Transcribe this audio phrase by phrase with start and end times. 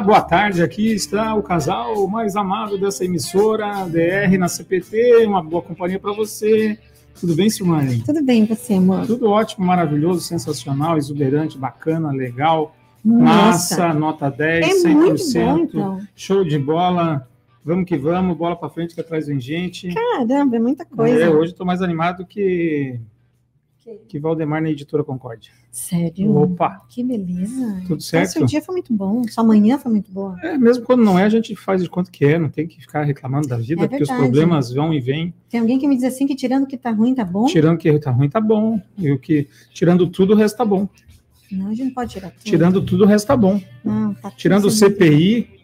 [0.00, 0.62] Olá, boa tarde.
[0.62, 5.26] Aqui está o casal mais amado dessa emissora, DR na CPT.
[5.26, 6.78] Uma boa companhia para você.
[7.20, 8.02] Tudo bem, Silmane?
[8.02, 9.06] Tudo bem, você, amor?
[9.06, 12.74] Tudo ótimo, maravilhoso, sensacional, exuberante, bacana, legal.
[13.04, 13.76] Nossa.
[13.76, 14.94] Massa, nota 10, É 100%.
[14.94, 16.00] muito bom, então.
[16.16, 17.28] Show de bola.
[17.62, 19.92] Vamos que vamos, bola para frente que atrás vem gente.
[19.92, 21.24] Caramba, é muita coisa.
[21.24, 22.98] É, hoje estou mais animado que,
[24.08, 25.50] que Valdemar na editora Concórdia.
[25.70, 26.36] Sério?
[26.36, 27.54] Opa, Que beleza.
[27.72, 28.30] tudo Então, certo?
[28.32, 30.36] seu dia foi muito bom, sua manhã foi muito boa.
[30.42, 32.80] É, mesmo quando não é, a gente faz de conta que é, não tem que
[32.80, 35.32] ficar reclamando da vida, É porque os problemas vão e vêm.
[35.48, 37.46] Tem alguém que me diz assim que tirando o que tá ruim, tá bom?
[37.46, 38.80] Tirando que tá ruim, tá bom.
[38.98, 40.88] E o que, tirando tudo, o resto tá bom.
[41.50, 42.44] Não, a gente não pode tirar tudo.
[42.44, 43.60] Tirando tudo, o resto tá bom.
[43.84, 45.59] Não, tá Tirando o CPI,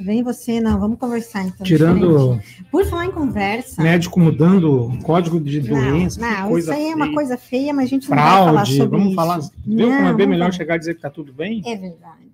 [0.00, 1.66] Vem você, não, vamos conversar então.
[1.66, 2.64] tirando diferente.
[2.70, 3.82] Por falar em conversa.
[3.82, 7.14] médico mudando código de Não, doença, não, isso coisa aí é uma feia.
[7.14, 9.16] coisa feia, mas a gente não vai falar fraude, sobre vamos isso.
[9.16, 9.38] falar.
[9.66, 10.52] Viu Não, como é bem não melhor vai.
[10.52, 11.62] chegar e dizer que tá tudo bem?
[11.66, 12.28] É verdade.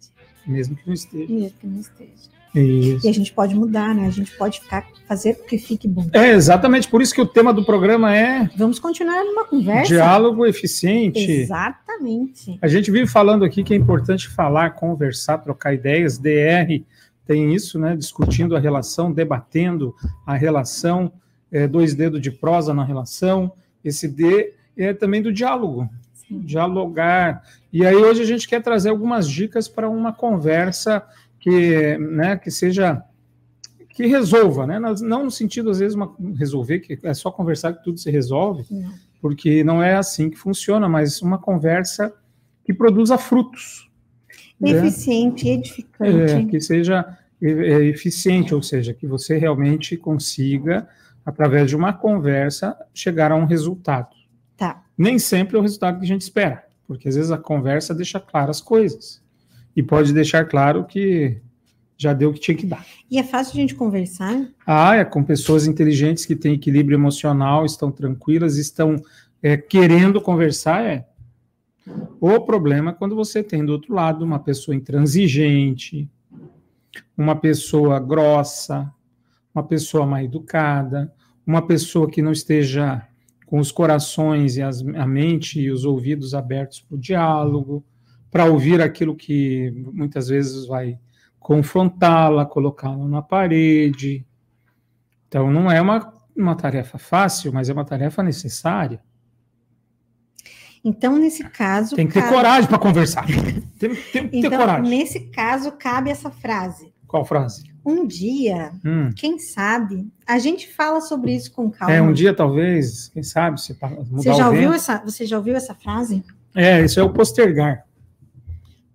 [0.47, 1.33] Mesmo que não esteja.
[1.33, 2.35] Mesmo que não esteja.
[2.55, 3.05] Isso.
[3.05, 4.07] E a gente pode mudar, né?
[4.07, 6.07] A gente pode ficar, fazer com que fique bom.
[6.13, 9.93] É exatamente por isso que o tema do programa é Vamos continuar numa conversa?
[9.93, 11.19] diálogo eficiente.
[11.19, 12.57] Exatamente.
[12.63, 16.17] A gente vive falando aqui que é importante falar, conversar, trocar ideias.
[16.19, 16.85] DR
[17.27, 17.97] tem isso, né?
[17.97, 19.95] Discutindo a relação, debatendo
[20.27, 21.13] a relação,
[21.51, 23.53] é, dois dedos de prosa na relação.
[23.83, 26.41] Esse D é também do diálogo, Sim.
[26.41, 27.43] dialogar.
[27.73, 31.03] E aí hoje a gente quer trazer algumas dicas para uma conversa
[31.39, 33.03] que, né, que seja
[33.91, 34.81] que resolva, né?
[34.81, 38.65] Não no sentido às vezes uma, resolver que é só conversar que tudo se resolve,
[38.69, 38.93] Não.
[39.21, 42.13] porque não é assim que funciona, mas uma conversa
[42.65, 43.89] que produza frutos?
[44.63, 46.47] Eficiente, É, edificante.
[46.47, 50.89] que seja é, é, eficiente, ou seja, que você realmente consiga,
[51.25, 54.15] através de uma conversa, chegar a um resultado.
[54.57, 54.83] Tá.
[54.97, 58.21] Nem sempre é o resultado que a gente espera, porque às vezes a conversa deixa
[58.21, 59.23] claras as coisas
[59.77, 61.39] e pode deixar claro que
[61.97, 62.85] já deu o que tinha que dar.
[63.11, 64.49] E é fácil a gente conversar?
[64.67, 68.97] Ah, é com pessoas inteligentes que têm equilíbrio emocional, estão tranquilas, estão
[69.43, 71.07] é, querendo conversar, é.
[72.21, 76.09] O problema é quando você tem do outro lado uma pessoa intransigente,
[77.17, 78.91] uma pessoa grossa,
[79.55, 81.13] uma pessoa mal educada,
[81.47, 83.07] uma pessoa que não esteja
[83.47, 87.85] com os corações e as- a mente e os ouvidos abertos para o diálogo,
[88.31, 90.99] para ouvir aquilo que muitas vezes vai
[91.39, 94.27] confrontá-la, colocá-la na parede.
[95.29, 99.01] Então, não é uma, uma tarefa fácil, mas é uma tarefa necessária.
[100.85, 101.97] Então, nesse caso.
[101.97, 103.27] Tem que ter cabe- coragem para conversar.
[103.79, 104.91] Tem, tem que ter Então, coragem.
[104.91, 106.93] nesse caso, cabe essa frase.
[107.09, 107.65] Qual frase?
[107.87, 109.11] Um dia, Hum.
[109.15, 111.95] quem sabe, a gente fala sobre isso com calma.
[111.95, 113.77] É, um dia talvez, quem sabe, se
[114.11, 116.23] Você já, ouviu essa, você já ouviu essa frase?
[116.55, 117.85] É, isso é o postergar.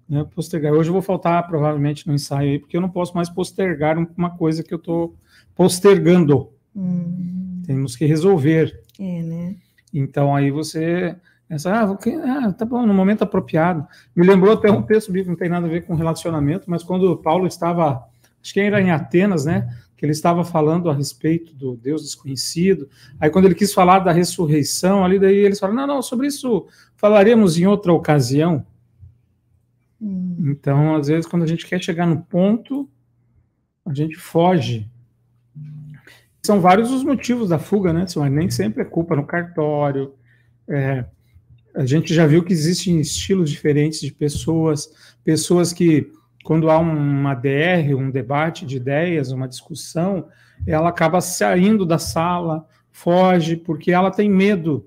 [0.08, 0.74] Né, postergar.
[0.74, 4.08] Hoje eu vou faltar provavelmente no ensaio aí, porque eu não posso mais postergar um-
[4.18, 5.16] uma coisa que eu estou
[5.56, 6.50] postergando.
[6.76, 8.80] Hum, Temos que resolver.
[9.00, 9.56] é, né?
[9.94, 11.16] Então aí você
[11.50, 13.86] pensa, ah, vou ah, tá bom, no momento apropriado.
[14.16, 17.18] Me lembrou até um texto bíblico, não tem nada a ver com relacionamento, mas quando
[17.18, 18.08] Paulo estava,
[18.42, 19.76] acho que era em Atenas, né?
[19.98, 22.88] Que ele estava falando a respeito do Deus desconhecido.
[23.20, 26.68] Aí quando ele quis falar da ressurreição, ali daí eles falaram, não, não, sobre isso
[26.96, 28.64] falaremos em outra ocasião.
[30.00, 32.88] Hum, Então, às vezes, quando a gente quer chegar no ponto,
[33.84, 34.88] a gente foge.
[36.44, 38.06] São vários os motivos da fuga, né?
[38.16, 40.14] Mas nem sempre é culpa no cartório.
[40.68, 41.06] É,
[41.76, 44.92] a gente já viu que existem estilos diferentes de pessoas,
[45.24, 46.12] pessoas que,
[46.44, 50.28] quando há uma DR, um debate de ideias, uma discussão,
[50.66, 54.86] ela acaba saindo da sala, foge, porque ela tem medo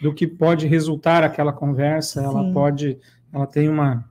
[0.00, 2.52] do que pode resultar aquela conversa, ela Sim.
[2.52, 2.98] pode,
[3.32, 4.04] ela tem uma,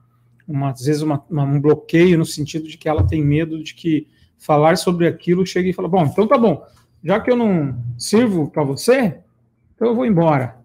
[0.46, 3.74] uma às vezes uma, uma- um bloqueio no sentido de que ela tem medo de
[3.74, 4.06] que
[4.36, 6.64] falar sobre aquilo chegue e fala, bom, então tá bom,
[7.02, 9.18] já que eu não sirvo para você,
[9.74, 10.57] então eu vou embora.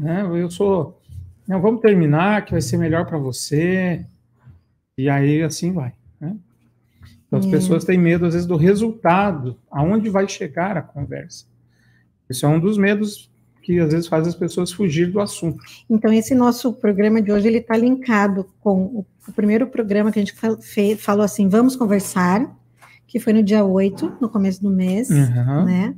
[0.00, 0.22] Né?
[0.42, 1.00] Eu sou,
[1.46, 4.04] não, vamos terminar, que vai ser melhor para você.
[4.96, 5.92] E aí assim vai.
[6.20, 6.36] Né?
[7.26, 7.50] Então, as É.
[7.50, 11.44] pessoas têm medo às vezes do resultado, aonde vai chegar a conversa.
[12.28, 13.30] Isso é um dos medos
[13.62, 15.62] que às vezes faz as pessoas fugir do assunto.
[15.88, 20.18] Então, esse nosso programa de hoje, ele está linkado com o, o primeiro programa que
[20.18, 22.56] a gente fal- fe- falou assim, vamos conversar,
[23.06, 25.64] que foi no dia 8, no começo do mês, Uhum.
[25.66, 25.94] né?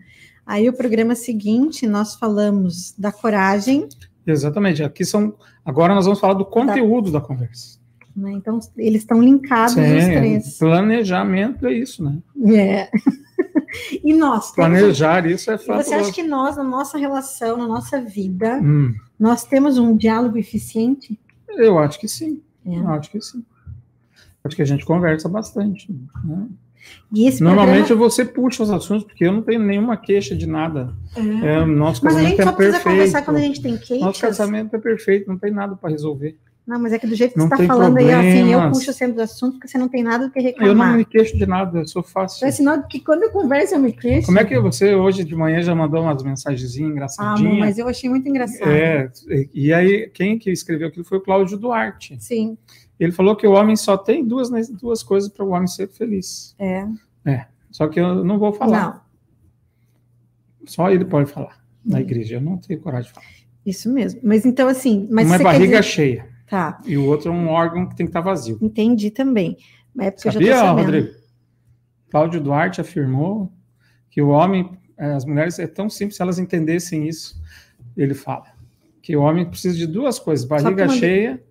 [0.53, 3.89] Aí o programa seguinte, nós falamos da coragem,
[4.27, 4.83] Exatamente.
[4.85, 5.35] Aqui são.
[5.65, 7.79] Agora nós vamos falar do conteúdo da conversa.
[8.15, 8.33] né?
[8.33, 10.59] Então, eles estão linkados os Sim, três.
[10.59, 12.19] planejamento é isso, né?
[12.55, 12.91] É.
[14.05, 17.67] e nós, temos- Planejar isso é e você acha que nós, na nossa relação, na
[17.67, 21.19] nossa vida, Hum, nós temos um diálogo eficiente?
[21.49, 22.43] eu acho que sim.
[22.67, 22.77] É.
[22.77, 23.43] Eu acho que sim.
[24.45, 25.91] Acho que a gente conversa bastante.
[26.25, 26.47] Né?
[27.41, 28.11] Normalmente programa...
[28.11, 30.95] você puxa os assuntos, porque eu não tenho nenhuma queixa de nada.
[31.17, 31.61] É.
[31.61, 32.97] É, nosso mas a gente só é precisa perfeito.
[32.97, 34.01] conversar quando a gente tem queixas.
[34.01, 36.37] Nosso casamento é perfeito, não tem nada para resolver.
[36.65, 38.25] Não, mas é que do jeito que não você está falando problemas.
[38.25, 40.69] aí, assim, eu puxo sempre os assuntos, porque você não tem nada do que reclamar.
[40.69, 42.47] Eu não me queixo de nada, eu sou fácil.
[42.47, 44.27] É sinal que quando eu converso eu me queixo.
[44.27, 47.57] Como é que você hoje de manhã já mandou umas mensagenzinhas engraçadinhas?
[47.57, 48.71] Ah, mas eu achei muito engraçado.
[48.71, 49.11] É,
[49.53, 52.17] e aí quem que escreveu aquilo foi o Cláudio Duarte.
[52.21, 52.57] Sim.
[53.03, 56.55] Ele falou que o homem só tem duas, duas coisas para o homem ser feliz.
[56.57, 56.87] É.
[57.25, 58.81] É, só que eu não vou falar.
[58.81, 59.01] Não.
[60.67, 63.27] Só ele pode falar na igreja, eu não tenho coragem de falar.
[63.67, 64.21] Isso mesmo.
[64.23, 65.09] Mas então, assim.
[65.11, 65.83] Mas Uma é barriga dizer...
[65.83, 66.29] cheia.
[66.49, 66.81] Tá.
[66.87, 68.57] E o outro é um órgão que tem que estar vazio.
[68.63, 69.57] Entendi também.
[69.93, 71.09] Mas é porque Sabia, eu já tô Rodrigo?
[72.09, 73.53] Cláudio Duarte afirmou
[74.11, 77.43] que o homem, é, as mulheres, é tão simples se elas entendessem isso.
[77.97, 78.47] Ele fala
[79.03, 81.43] que o homem precisa de duas coisas: barriga cheia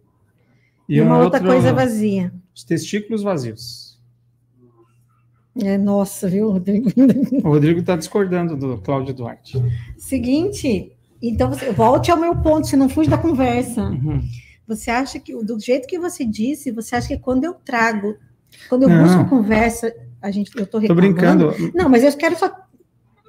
[0.87, 2.33] e, e uma, uma, outra coisa vazia.
[2.53, 3.99] Os testículos vazios.
[5.61, 6.89] É, nossa, viu, Rodrigo?
[7.43, 9.61] O Rodrigo está discordando do Cláudio Duarte.
[9.97, 10.91] Seguinte,
[11.21, 13.83] então você volte ao meu ponto, você não fuge da conversa.
[13.83, 14.21] Uhum.
[14.67, 18.15] Você acha que, do jeito que você disse, você acha que quando eu trago,
[18.69, 19.03] quando eu não.
[19.03, 20.65] busco conversa, a gente, eu?
[20.65, 21.53] Tô brincando.
[21.73, 22.49] Não, mas eu quero só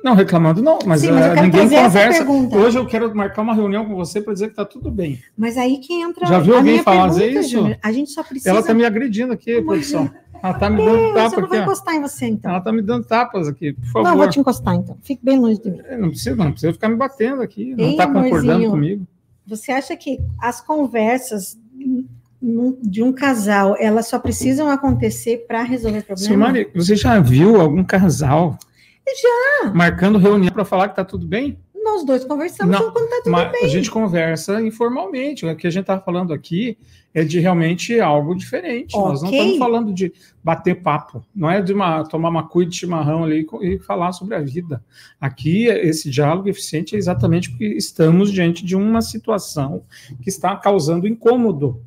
[0.02, 2.24] não, reclamando não, mas, Sim, mas uh, ninguém conversa.
[2.28, 5.20] Hoje eu quero marcar uma reunião com você para dizer que está tudo bem.
[5.36, 6.26] Mas aí que entra.
[6.26, 7.50] Já viu alguém fazer isso?
[7.50, 8.50] Júnior, a gente só precisa.
[8.50, 10.10] Ela está me agredindo aqui, Como produção.
[10.42, 11.40] Ela está me dando é, tapa aqui.
[11.40, 12.50] Eu vou encostar em você, então.
[12.50, 14.04] Ela está me dando tapas aqui, por favor.
[14.04, 14.98] Não, eu vou te encostar, então.
[15.00, 15.78] Fique bem longe de mim.
[15.98, 17.74] Não precisa, não precisa ficar me batendo aqui.
[17.76, 19.06] Não está concordando comigo.
[19.46, 21.58] Você acha que as conversas
[22.82, 26.26] de um casal, elas só precisam acontecer para resolver problemas?
[26.26, 28.58] Silmari, você já viu algum casal
[29.06, 29.72] já.
[29.72, 31.58] Marcando reunião para falar que está tudo bem?
[31.82, 33.64] Nós dois conversamos não, quando está tudo mas bem.
[33.64, 35.44] A gente conversa informalmente.
[35.44, 36.78] O que a gente está falando aqui
[37.12, 38.96] é de realmente algo diferente.
[38.96, 39.08] Okay.
[39.08, 40.12] Nós não estamos falando de
[40.42, 41.24] bater papo.
[41.34, 44.82] Não é de uma, tomar uma cuia de chimarrão ali e falar sobre a vida.
[45.20, 49.84] Aqui, esse diálogo eficiente é exatamente porque estamos diante de uma situação
[50.22, 51.82] que está causando incômodo.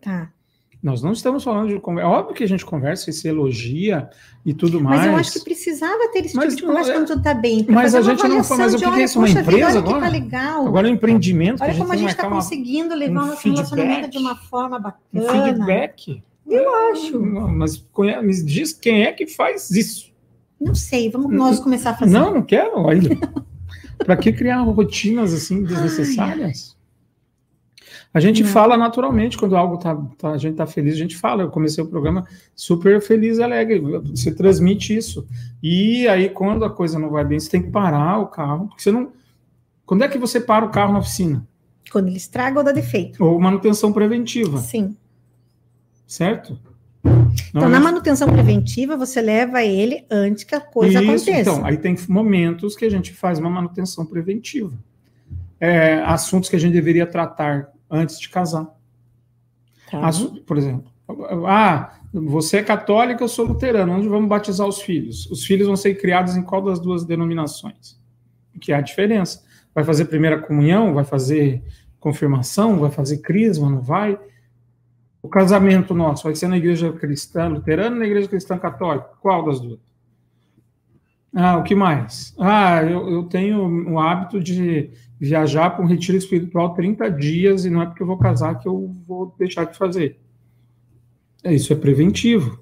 [0.00, 0.32] Tá.
[0.82, 2.08] Nós não estamos falando de conversa.
[2.08, 4.08] É óbvio que a gente conversa e se elogia
[4.46, 5.00] e tudo mais.
[5.00, 6.94] Mas eu acho que precisava ter esse mas, tipo de conversa é...
[6.94, 7.66] quando tudo está bem.
[7.68, 9.18] Mas a gente não Mas o que, é isso?
[9.18, 10.00] Uma empresa agora?
[10.00, 10.66] Tá legal.
[10.66, 11.62] Agora é um empreendimento.
[11.62, 15.02] Olha como a gente está conseguindo levar um nosso relacionamento de uma forma bacana.
[15.12, 16.22] Um feedback.
[16.46, 17.20] Eu acho.
[17.20, 17.84] Mas
[18.22, 20.10] me diz quem é que faz isso.
[20.58, 22.12] Não sei, vamos nós começar a fazer.
[22.12, 23.16] Não, não quero ainda.
[24.04, 26.76] Para que criar rotinas assim desnecessárias?
[28.12, 28.50] A gente não.
[28.50, 31.44] fala naturalmente quando algo tá, tá, a gente tá feliz, a gente fala.
[31.44, 32.26] Eu comecei o programa
[32.56, 33.78] super feliz e alegre.
[33.78, 35.26] Você transmite isso.
[35.62, 38.82] E aí, quando a coisa não vai bem, você tem que parar o carro, porque
[38.82, 39.12] você não.
[39.86, 41.46] Quando é que você para o carro na oficina?
[41.90, 43.24] Quando ele estraga ou dá defeito.
[43.24, 44.58] Ou manutenção preventiva.
[44.58, 44.96] Sim.
[46.06, 46.58] Certo?
[47.48, 51.50] Então, na manutenção preventiva, você leva ele antes que a coisa Isso, aconteça.
[51.50, 54.72] Então, aí tem momentos que a gente faz uma manutenção preventiva.
[55.58, 58.66] É, assuntos que a gente deveria tratar antes de casar.
[59.90, 60.06] Tá.
[60.06, 60.90] As, por exemplo,
[61.46, 65.26] ah, você é católica, eu sou luterano, onde vamos batizar os filhos?
[65.30, 67.98] Os filhos vão ser criados em qual das duas denominações?
[68.60, 69.42] Que há a diferença.
[69.74, 71.62] Vai fazer primeira comunhão, vai fazer
[71.98, 74.18] confirmação, vai fazer crisma, não vai?
[75.22, 79.10] O casamento nosso vai ser na igreja cristã luterana ou na igreja cristã católica?
[79.20, 79.78] Qual das duas?
[81.34, 82.34] Ah, o que mais?
[82.38, 84.90] Ah, eu, eu tenho o hábito de
[85.20, 88.66] viajar para um retiro espiritual 30 dias e não é porque eu vou casar que
[88.66, 90.18] eu vou deixar de fazer.
[91.44, 92.58] É, isso é preventivo,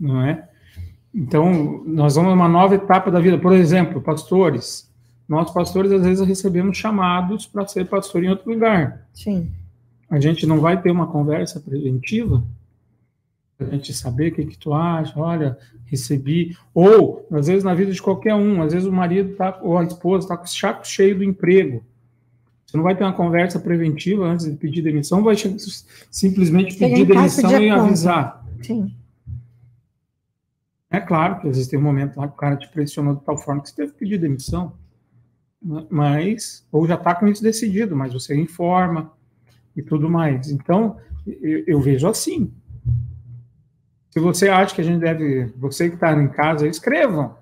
[0.00, 0.48] não é?
[1.14, 3.38] Então, nós vamos numa nova etapa da vida.
[3.38, 4.90] Por exemplo, pastores.
[5.28, 9.06] Nós, pastores, às vezes recebemos chamados para ser pastor em outro lugar.
[9.12, 9.50] Sim.
[10.08, 12.42] A gente não vai ter uma conversa preventiva?
[13.60, 16.56] a gente saber o que, que tu acha, olha, recebi.
[16.72, 19.84] Ou, às vezes, na vida de qualquer um, às vezes o marido tá, ou a
[19.84, 21.82] esposa está com o chaco cheio do emprego.
[22.68, 25.34] Você não vai ter uma conversa preventiva antes de pedir demissão, vai
[26.10, 28.44] simplesmente pedir demissão e avisar.
[28.62, 28.94] Sim.
[30.90, 33.24] É claro que às vezes tem um momento lá que o cara te pressionou de
[33.24, 34.74] tal forma que você teve que pedir demissão.
[35.88, 39.12] Mas, ou já está com isso decidido, mas você informa
[39.74, 40.50] e tudo mais.
[40.50, 42.52] Então, eu, eu vejo assim.
[44.10, 47.34] Se você acha que a gente deve, você que está em casa, escrevam.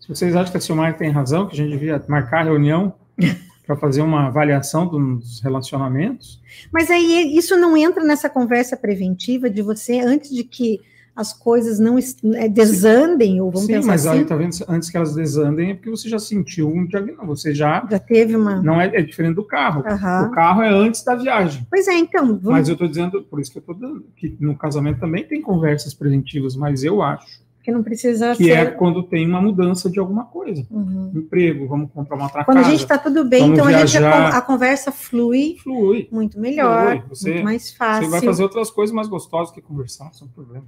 [0.00, 2.94] Se vocês acham que a Silmar tem razão, que a gente devia marcar reunião
[3.72, 6.40] para fazer uma avaliação dos relacionamentos.
[6.70, 10.80] Mas aí isso não entra nessa conversa preventiva de você, antes de que
[11.14, 11.98] as coisas não
[12.34, 14.18] é, desandem, ou vamos Sim, pensar mas assim.
[14.18, 14.56] aí, tá vendo?
[14.66, 17.86] Antes que elas desandem é porque você já sentiu um diagnóstico, você já...
[17.90, 18.62] Já teve uma...
[18.62, 19.84] Não é, é diferente do carro.
[19.86, 20.28] Aham.
[20.28, 21.66] O carro é antes da viagem.
[21.68, 22.44] Pois é, então, vamos...
[22.44, 25.42] Mas eu estou dizendo, por isso que eu estou dando, que no casamento também tem
[25.42, 28.50] conversas preventivas, mas eu acho que não precisa que ser...
[28.50, 30.66] é quando tem uma mudança de alguma coisa.
[30.70, 31.12] Uhum.
[31.14, 32.70] Emprego, vamos comprar uma outra Quando a casa.
[32.72, 34.30] gente está tudo bem, então a, gente, a, viajar.
[34.30, 36.08] con- a conversa flui Flui.
[36.10, 37.02] muito melhor, Flui.
[37.08, 38.04] Você- muito mais fácil.
[38.06, 40.64] Você vai fazer outras coisas mais gostosas que conversar, sem problema.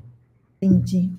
[0.63, 1.11] Entendi.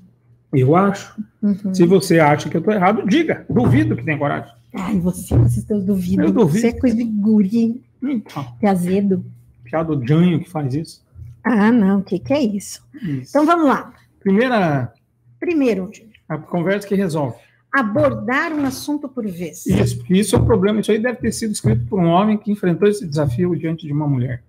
[0.53, 1.22] Eu acho.
[1.41, 1.74] Uhum.
[1.74, 3.46] Se você acha que eu estou errado, diga.
[3.50, 4.51] Duvido que tem coragem.
[4.74, 6.25] Ai, você, vocês teus duvidos.
[6.25, 6.60] Eu duvido.
[6.62, 9.25] Você é coisa de guri, Então, de azedo.
[9.63, 11.03] piada do Janho que faz isso.
[11.44, 12.82] Ah, não, o que, que é isso?
[13.01, 13.29] Isso.
[13.29, 13.94] Então vamos lá.
[14.20, 14.91] Primeira
[15.45, 15.91] Primeiro,
[16.27, 17.35] a conversa que resolve.
[17.71, 19.63] abordar um assunto por vez.
[19.67, 20.79] Isso, porque isso é o problema.
[20.79, 23.93] Isso aí deve ter sido escrito por um homem que enfrentou esse desafio diante de
[23.93, 24.43] uma mulher.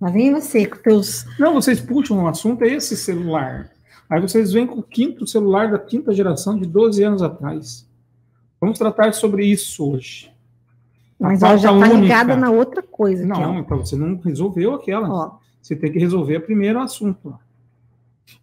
[0.00, 1.26] Lá vem você com teus.
[1.40, 3.68] Não, vocês puxam o assunto, é esse celular.
[4.08, 7.84] Aí vocês vêm com o quinto celular da quinta geração de 12 anos atrás.
[8.60, 10.30] Vamos tratar sobre isso hoje.
[11.18, 13.22] Mas ela já está ligada na outra coisa.
[13.22, 15.08] aqui, Não, então você não resolveu aquela.
[15.08, 15.12] ó.
[15.12, 17.36] Ó, Você tem que resolver primeiro o assunto.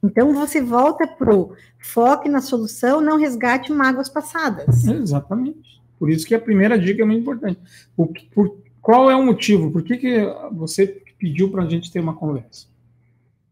[0.02, 4.86] Então você volta pro foque na solução, não resgate mágoas passadas.
[4.86, 5.82] Exatamente.
[6.00, 7.60] Por isso que a primeira dica é muito importante.
[7.96, 9.72] O por- qual é o motivo?
[9.72, 10.18] Por que, que
[10.52, 12.68] você pediu para a gente ter uma conversa?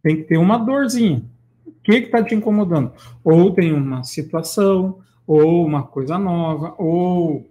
[0.03, 1.23] Tem que ter uma dorzinha.
[1.65, 2.91] O que está te incomodando?
[3.23, 7.49] Ou tem uma situação, ou uma coisa nova, ou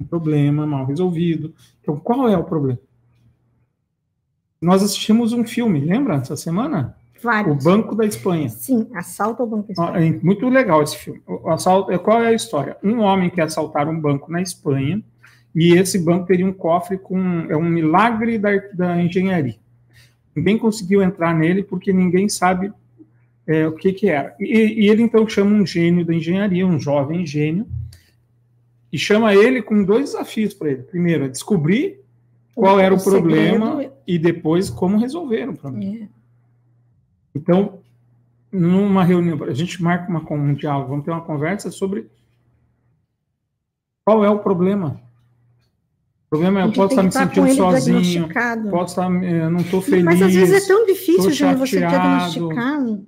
[0.00, 1.54] um problema mal resolvido.
[1.82, 2.78] Então, qual é o problema?
[4.60, 6.96] Nós assistimos um filme, lembra, essa semana?
[7.18, 7.64] O Vários.
[7.64, 8.48] Banco da Espanha.
[8.48, 9.72] Sim, assalto ao banco.
[9.78, 11.20] Ah, é muito legal esse filme.
[11.26, 12.76] O assalto, qual é a história?
[12.82, 15.02] Um homem quer assaltar um banco na Espanha
[15.54, 19.56] e esse banco teria um cofre com é um milagre da, da engenharia.
[20.34, 22.72] Ninguém conseguiu entrar nele porque ninguém sabe
[23.46, 24.36] é, o que que era.
[24.38, 27.66] E, e ele então chama um gênio da engenharia, um jovem gênio,
[28.92, 30.82] e chama ele com dois desafios para ele.
[30.82, 32.00] Primeiro, é descobrir
[32.54, 36.04] qual era o, problema segredo e depois como resolver o problema.
[36.04, 36.17] é-
[37.38, 37.78] Então,
[38.50, 42.10] numa reunião, a gente marca uma, um diálogo, vamos ter uma conversa sobre
[44.04, 45.00] qual é o problema.
[46.26, 48.28] O problema é eu posso estar me sentindo sozinho,
[48.70, 52.98] posso estar, eh, não estou feliz, Mas às vezes é tão difícil, Júnior, você diagnosticar.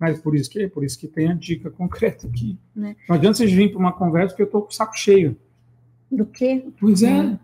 [0.00, 2.58] mas por isso que por isso que tem a dica concreta aqui.
[2.74, 2.96] Né?
[3.08, 5.36] Não adianta vocês virem para uma conversa porque eu estou com o saco cheio.
[6.10, 6.64] Do quê?
[6.80, 7.20] Pois é.
[7.20, 7.38] Hum.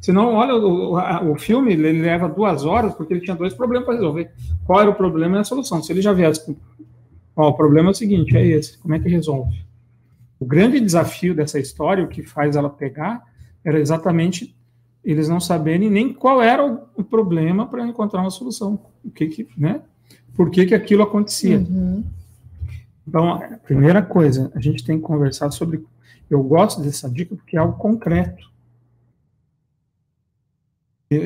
[0.00, 3.84] Senão, olha, o, a- o filme ele leva duas horas porque ele tinha dois problemas
[3.86, 4.30] para resolver.
[4.64, 5.82] Qual era o problema e a solução?
[5.82, 6.56] Se ele já viesse com.
[7.36, 8.78] Ó, o problema é o seguinte: é esse.
[8.78, 9.64] Como é que resolve?
[10.38, 13.22] O grande desafio dessa história, o que faz ela pegar,
[13.62, 14.56] era exatamente
[15.04, 18.78] eles não saberem nem qual era o, o problema para encontrar uma solução.
[19.04, 19.82] O que que, né?
[20.34, 21.58] Por que que aquilo acontecia?
[21.58, 22.04] Uhum.
[23.06, 25.84] Então, a primeira coisa, a gente tem que conversar sobre.
[26.28, 28.49] Eu gosto dessa dica porque é algo concreto.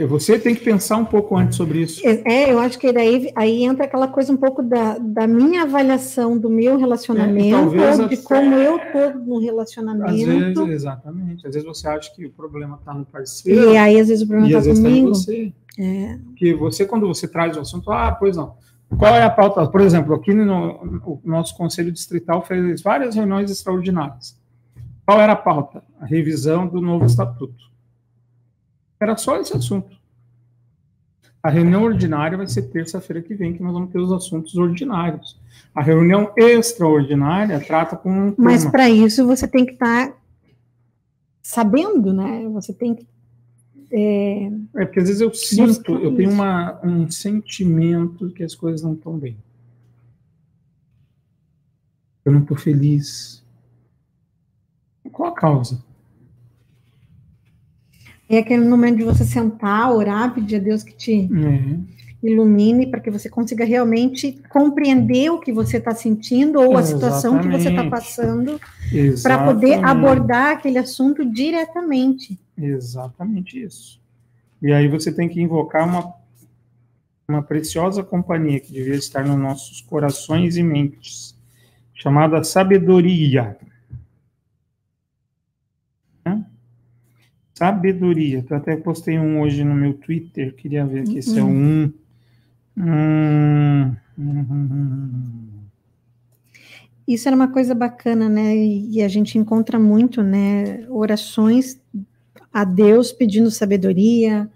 [0.09, 2.01] Você tem que pensar um pouco antes sobre isso.
[2.07, 6.39] É, eu acho que daí aí entra aquela coisa um pouco da, da minha avaliação
[6.39, 10.69] do meu relacionamento, talvez ou de como eu estou no Às vezes, relacionamento.
[10.71, 11.47] exatamente.
[11.47, 14.27] Às vezes você acha que o problema está no parceiro E aí, às vezes, o
[14.27, 15.09] problema está em comigo.
[15.09, 15.53] você.
[15.79, 18.55] É, Porque você, quando você traz o assunto, ah, pois não.
[18.97, 19.67] Qual é a pauta?
[19.67, 24.35] Por exemplo, aqui no, o nosso Conselho Distrital fez várias reuniões extraordinárias.
[25.05, 25.83] Qual era a pauta?
[26.01, 27.74] A revisão do novo estatuto.
[29.05, 29.95] Era só esse assunto.
[31.43, 35.39] A reunião ordinária vai ser terça-feira que vem, que nós vamos ter os assuntos ordinários.
[35.75, 40.17] A reunião extraordinária trata com um mas para isso você tem que estar
[41.43, 42.49] sabendo, né?
[42.49, 43.07] Você tem que.
[43.93, 48.81] é, É porque às vezes eu sinto, eu tenho uma, um sentimento que as coisas
[48.81, 49.37] não estão bem.
[52.25, 53.45] Eu não estou feliz.
[55.13, 55.85] Qual a causa?
[58.29, 61.95] É aquele momento de você sentar, orar, pedir a Deus que te É,
[62.27, 67.39] ilumine para que você consiga realmente compreender o que você está sentindo ou a situação
[67.39, 67.91] que você está Exatamente.
[67.91, 68.61] passando
[69.23, 69.85] para poder exatamente.
[69.85, 72.39] abordar aquele assunto diretamente.
[72.57, 74.01] Exatamente isso.
[74.63, 76.15] E aí você tem que invocar uma,
[77.29, 81.37] uma preciosa companhia que devia estar nos nossos corações e mentes,
[81.93, 83.55] chamada sabedoria.
[87.55, 88.45] Sabedoria.
[88.49, 91.93] Eu até postei um hoje no meu Twitter, queria ver aqui se é um.
[92.77, 95.47] Hum, hum,
[97.07, 98.57] Isso era uma coisa bacana, né?
[98.57, 100.85] E a gente encontra muito, né?
[100.89, 101.81] Orações
[102.53, 104.51] a Deus pedindo sabedoria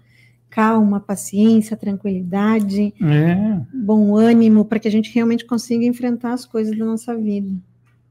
[0.49, 3.61] calma, paciência, tranquilidade, É.
[3.73, 7.49] bom ânimo, para que a gente realmente consiga enfrentar as coisas da nossa vida.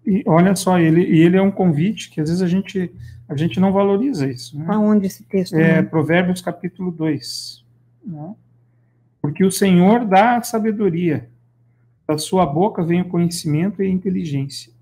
[0.06, 2.90] E olha só, ele, ele é um convite que às vezes a gente,
[3.28, 4.58] a gente não valoriza isso.
[4.58, 4.64] Né?
[4.68, 5.54] Aonde esse texto?
[5.54, 5.82] É, né?
[5.82, 7.64] Provérbios capítulo 2.
[8.04, 8.34] né?
[9.20, 11.28] Porque o Senhor dá a sabedoria,
[12.06, 14.72] da sua boca vem o conhecimento e a inteligência.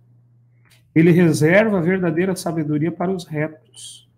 [0.94, 4.08] Ele reserva a verdadeira sabedoria para os retos.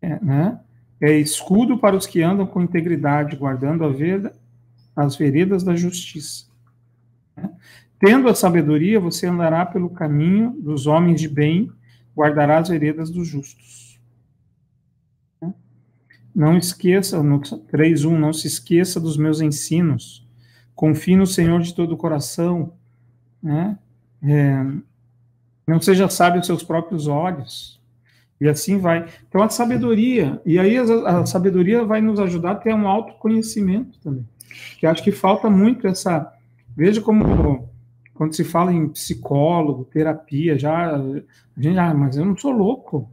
[0.00, 0.60] É, né?
[1.00, 4.34] é escudo para os que andam com integridade, guardando a verda,
[4.94, 6.46] as veredas da justiça.
[7.36, 7.50] né?
[7.98, 11.72] Tendo a sabedoria, você andará pelo caminho dos homens de bem,
[12.16, 13.92] guardará as veredas dos justos.
[16.34, 20.26] Não esqueça, no 3.1, não se esqueça dos meus ensinos.
[20.74, 22.72] Confie no Senhor de todo o coração.
[23.42, 23.78] Né?
[24.22, 24.64] É,
[25.66, 27.80] não seja sábio aos seus próprios olhos.
[28.40, 29.06] E assim vai.
[29.28, 33.98] Então, a sabedoria, e aí a, a sabedoria vai nos ajudar a ter um autoconhecimento
[34.00, 34.26] também.
[34.78, 36.32] Que acho que falta muito essa.
[36.74, 37.68] Veja como
[38.14, 40.96] quando se fala em psicólogo, terapia, já.
[40.96, 41.02] A
[41.56, 43.10] gente, ah, mas eu não sou louco.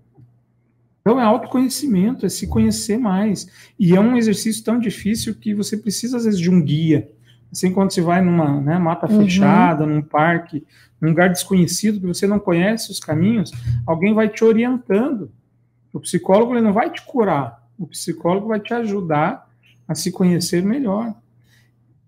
[1.02, 3.48] Então é autoconhecimento, é se conhecer mais.
[3.80, 7.10] E é um exercício tão difícil que você precisa, às vezes, de um guia.
[7.52, 9.24] Assim, quando você vai numa né, mata Uhum.
[9.24, 10.64] fechada, num parque,
[11.02, 13.52] num lugar desconhecido, que você não conhece os caminhos,
[13.88, 15.32] alguém vai te orientando.
[15.92, 19.50] O psicólogo ele não vai te curar, o psicólogo vai te ajudar
[19.88, 21.16] a se conhecer melhor.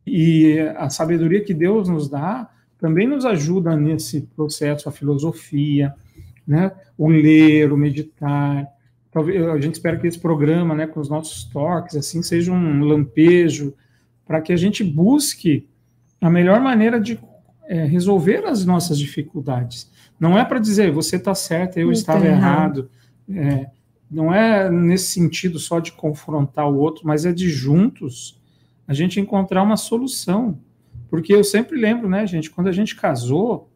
[0.05, 2.50] E a sabedoria que Deus nos dá
[2.81, 5.93] também nos ajuda nesse processo, a filosofia,
[6.45, 6.71] né?
[6.97, 8.67] o ler, o meditar.
[9.11, 12.83] Talvez a gente espera que esse programa, né, com os nossos toques, assim, seja um
[12.83, 13.73] lampejo
[14.25, 15.69] para que a gente busque
[16.19, 17.19] a melhor maneira de
[17.67, 19.91] é, resolver as nossas dificuldades.
[20.19, 22.89] Não é para dizer você está certo, eu Eu estava tô errado.
[23.29, 23.67] É,
[24.09, 28.41] não é nesse sentido só de confrontar o outro, mas é de juntos
[28.87, 30.59] a gente encontrar uma solução.
[31.11, 33.69] Porque eu sempre lembro, né, gente, quando a gente casou,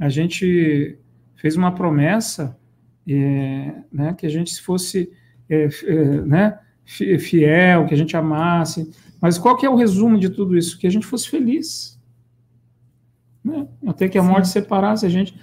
[0.00, 0.98] a gente
[1.36, 2.58] fez uma promessa
[3.06, 5.12] é, né, que a gente fosse
[5.50, 8.90] é, é, né, fi- fiel, que a gente amasse.
[9.20, 10.78] Mas qual que é o resumo de tudo isso?
[10.78, 12.00] Que a gente fosse feliz.
[13.44, 13.68] Né?
[13.86, 14.28] Até que a Sim.
[14.28, 15.38] morte separasse a gente.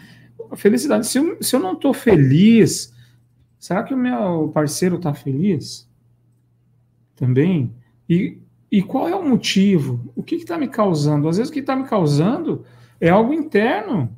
[0.49, 1.05] A felicidade.
[1.05, 2.91] Se eu, se eu não estou feliz,
[3.59, 5.87] será que o meu parceiro está feliz?
[7.15, 7.71] Também?
[8.09, 8.39] E,
[8.71, 9.99] e qual é o motivo?
[10.15, 11.27] O que está me causando?
[11.27, 12.63] Às vezes o que está me causando
[13.01, 14.15] é algo interno.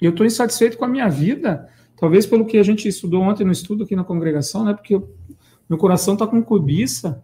[0.00, 1.68] E eu estou insatisfeito com a minha vida.
[1.96, 4.72] Talvez pelo que a gente estudou ontem no estudo aqui na congregação, né?
[4.74, 5.08] Porque eu-
[5.68, 7.22] meu coração está com cobiça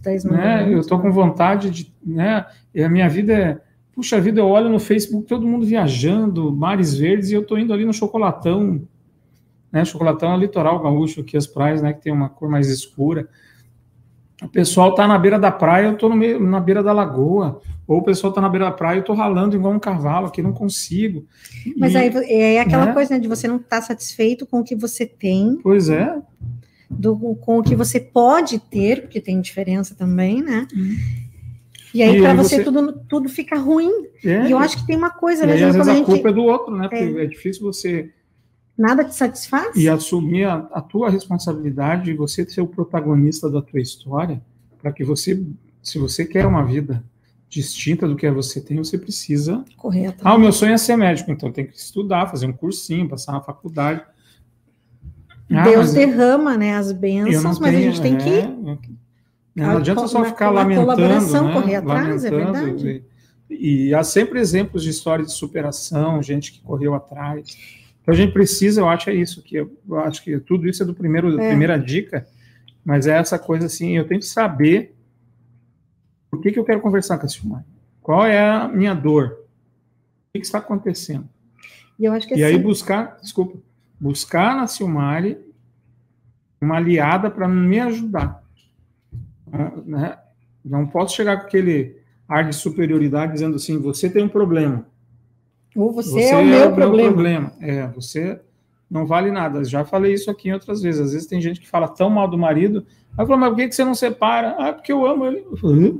[0.00, 0.72] dez né?
[0.72, 2.46] Eu estou com vontade de, né?
[2.74, 3.60] E a minha vida é,
[3.92, 7.72] puxa vida, eu olho no Facebook todo mundo viajando, mares verdes e eu estou indo
[7.72, 8.82] ali no chocolatão,
[9.72, 9.84] né?
[9.84, 11.92] Chocolatão é o litoral gaúcho aqui as praias, né?
[11.92, 13.28] Que tem uma cor mais escura.
[14.44, 17.60] O pessoal está na beira da praia, eu estou no meio, na beira da lagoa.
[17.86, 20.42] Ou o pessoal está na beira da praia, eu estou ralando igual um cavalo aqui,
[20.42, 21.24] não consigo.
[21.76, 22.92] Mas E- aí é aquela né?
[22.92, 26.16] coisa né, de você não estar satisfeito com o que você tem, Pois é.
[26.90, 30.66] do, com o que você pode ter, porque tem diferença também, né?
[30.74, 30.96] Hum.
[31.94, 33.90] E aí, para você, você- tudo, tudo fica ruim.
[34.24, 34.46] é.
[34.46, 36.32] E eu acho que tem uma coisa, né, João, às vezes, a gente culpa é
[36.32, 36.88] do outro, né?
[36.88, 38.10] Porque é, difícil você
[38.76, 39.76] nada te satisfaz.
[39.76, 44.40] e assumir a, a tua responsabilidade e você ser o protagonista da tua história,
[44.80, 45.42] para que você,
[45.82, 47.04] se você quer uma vida
[47.48, 49.62] distinta do que você tem, você precisa.
[49.76, 50.18] Correto.
[50.26, 53.32] Ah, o meu sonho é ser médico, então tem que estudar, fazer um cursinho, passar
[53.32, 54.00] na faculdade.
[55.50, 58.78] Ah, Deus derrama, né, as bênçãos, não mas a tenho, gente tem que é, eu-
[59.54, 61.52] não adianta só na- ficar na lamentando, colaboração né?
[61.52, 63.04] correr atrás, é verdade.
[63.50, 67.44] E, e há sempre exemplos de histórias de superação, gente que correu atrás.
[68.02, 70.82] Então a gente precisa, eu acho é isso que eu, eu acho que tudo isso
[70.82, 71.48] é do primeiro, É.
[71.48, 72.26] primeira dica,
[72.84, 74.94] mas é essa coisa assim, eu tenho que saber
[76.30, 77.64] por que, que eu quero conversar com a Silmar.
[78.02, 79.38] Qual é a minha dor?
[79.38, 81.28] O que, que está acontecendo?
[81.98, 83.58] E eu acho que E aí assim, buscar, desculpa,
[84.00, 85.38] buscar na Silmari
[86.60, 88.42] uma aliada para me ajudar.
[89.84, 90.18] Né?
[90.64, 91.96] Não posso chegar com aquele
[92.28, 94.86] ar de superioridade dizendo assim, você tem um problema.
[95.76, 97.52] Ou você, é o meu problema.
[97.60, 98.40] É, você
[98.90, 99.64] não vale nada.
[99.64, 101.00] Já falei isso aqui outras vezes.
[101.00, 102.84] Às vezes tem gente que fala tão mal do marido.
[103.16, 104.54] Aí fala, mas por que que você não separa?
[104.58, 105.44] Ah, porque eu amo ele.
[105.50, 105.98] Eu falo, "Hã?"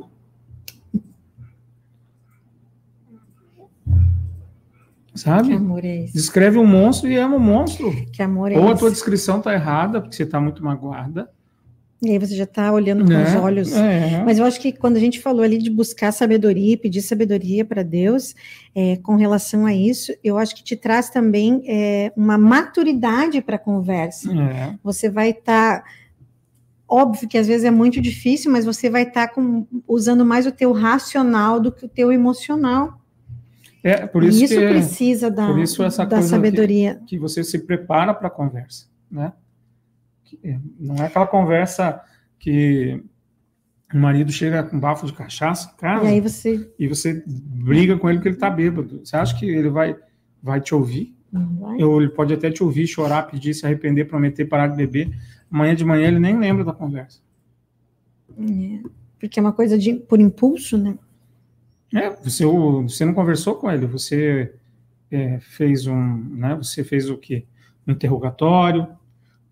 [5.13, 5.53] Que Sabe?
[5.53, 6.15] amor é esse?
[6.15, 7.91] Descreve um monstro e ama o monstro.
[8.13, 8.79] Que amor é Ou a esse?
[8.81, 11.29] tua descrição está errada, porque você está muito magoada.
[12.03, 13.25] E aí você já está olhando com né?
[13.25, 13.73] os olhos.
[13.73, 14.25] É.
[14.25, 17.85] Mas eu acho que quando a gente falou ali de buscar sabedoria, pedir sabedoria para
[17.85, 18.35] Deus,
[18.75, 23.55] é, com relação a isso, eu acho que te traz também é, uma maturidade para
[23.55, 24.33] a conversa.
[24.33, 24.75] É.
[24.83, 25.85] Você vai estar
[26.89, 29.41] óbvio que às vezes é muito difícil, mas você vai estar tá
[29.89, 33.01] usando mais o teu racional do que o teu emocional.
[33.83, 36.97] É, por isso, isso que, precisa da, por isso essa da coisa sabedoria.
[37.07, 39.33] Que, que você se prepara para a conversa, né?
[40.79, 42.01] Não é aquela conversa
[42.39, 43.03] que
[43.93, 47.99] o marido chega com bafo de cachaça em casa e aí você e você briga
[47.99, 49.01] com ele porque ele está bêbado.
[49.05, 49.97] Você acha que ele vai
[50.43, 51.15] vai te ouvir?
[51.33, 51.83] Vai.
[51.83, 55.17] Ou ele pode até te ouvir, chorar, pedir, se arrepender, prometer parar de beber.
[55.51, 57.21] Amanhã de manhã ele nem lembra da conversa.
[58.39, 58.81] É,
[59.19, 60.99] porque é uma coisa de por impulso, né?
[61.95, 64.55] É, você, você não conversou com ele, você
[65.11, 66.55] é, fez um, né?
[66.57, 67.45] Você fez o quê?
[67.87, 68.89] Um interrogatório,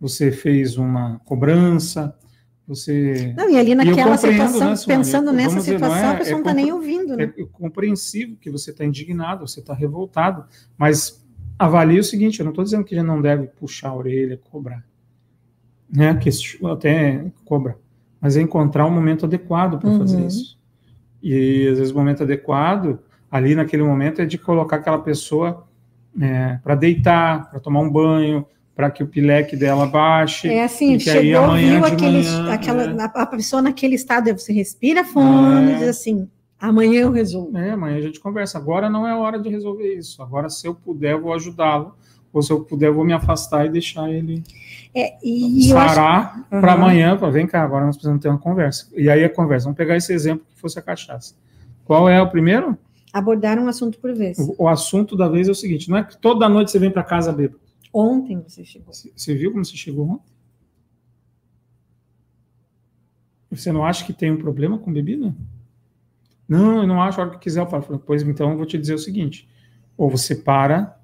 [0.01, 2.17] você fez uma cobrança,
[2.67, 3.35] você.
[3.37, 6.55] Não, e ali naquela situação, né, pensando nessa dizer, situação, é, a pessoa não está
[6.55, 7.33] nem ouvindo, né?
[7.37, 10.45] É compreensível que você está indignado, você está revoltado,
[10.79, 11.23] mas
[11.59, 14.85] avalie o seguinte: eu não estou dizendo que ele não deve puxar a orelha, cobrar,
[15.93, 16.15] né?
[16.15, 16.31] Que
[16.67, 17.77] até cobra,
[18.21, 19.99] mas é encontrar um momento adequado para uhum.
[19.99, 20.59] fazer isso.
[21.23, 25.67] E às vezes o momento adequado, ali naquele momento, é de colocar aquela pessoa
[26.21, 28.47] é, para deitar, para tomar um banho,
[28.81, 30.49] para que o pileque dela baixe.
[30.49, 32.97] É assim, chegou, viu aquele, manhã, aquela, é.
[33.15, 35.73] a pessoa naquele estado, você respira fundo é.
[35.73, 36.27] e diz assim,
[36.59, 37.59] amanhã eu resolvo.
[37.59, 38.57] É, amanhã a gente conversa.
[38.57, 40.23] Agora não é hora de resolver isso.
[40.23, 41.95] Agora, se eu puder, eu vou ajudá-lo.
[42.33, 44.43] Ou se eu puder, eu vou me afastar e deixar ele
[44.95, 46.45] é, e parar acho...
[46.49, 46.83] para uhum.
[46.83, 48.89] amanhã, para vem cá, agora nós precisamos ter uma conversa.
[48.97, 51.35] E aí a conversa, vamos pegar esse exemplo que fosse a cachaça.
[51.85, 52.79] Qual é o primeiro?
[53.13, 54.39] Abordar um assunto por vez.
[54.39, 56.91] O, o assunto da vez é o seguinte: não é que toda noite você vem
[56.91, 57.61] para casa bêbado.
[57.93, 58.93] Ontem você chegou.
[58.93, 60.33] Você viu como você chegou ontem?
[63.51, 65.35] Você não acha que tem um problema com bebida?
[66.49, 67.21] Não, eu não acho.
[67.21, 67.99] A hora que quiser eu paro.
[67.99, 69.49] Pois então eu vou te dizer o seguinte:
[69.97, 70.99] ou você para,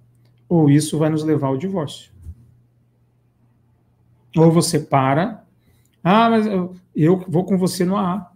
[0.49, 2.13] ou isso vai nos levar ao divórcio.
[4.37, 5.45] Ou você para.
[6.05, 8.33] Ah, mas eu, eu vou com você no AA.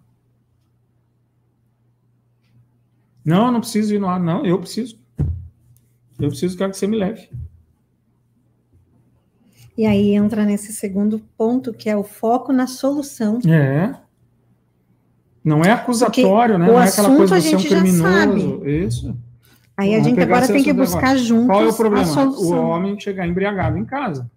[3.24, 4.18] Não, não preciso ir no AA.
[4.18, 4.98] Não, eu preciso.
[6.18, 7.30] Eu preciso que você me leve.
[9.80, 13.38] E aí entra nesse segundo ponto, que é o foco na solução.
[13.48, 13.94] É.
[15.42, 16.66] Não é acusatório, Porque né?
[16.66, 18.68] Não é aquela coisa de ser um criminoso.
[18.68, 19.16] Isso.
[19.74, 21.46] Aí a gente agora tem que buscar juntos.
[21.46, 22.24] Qual é o problema?
[22.24, 24.30] O homem chegar embriagado em casa.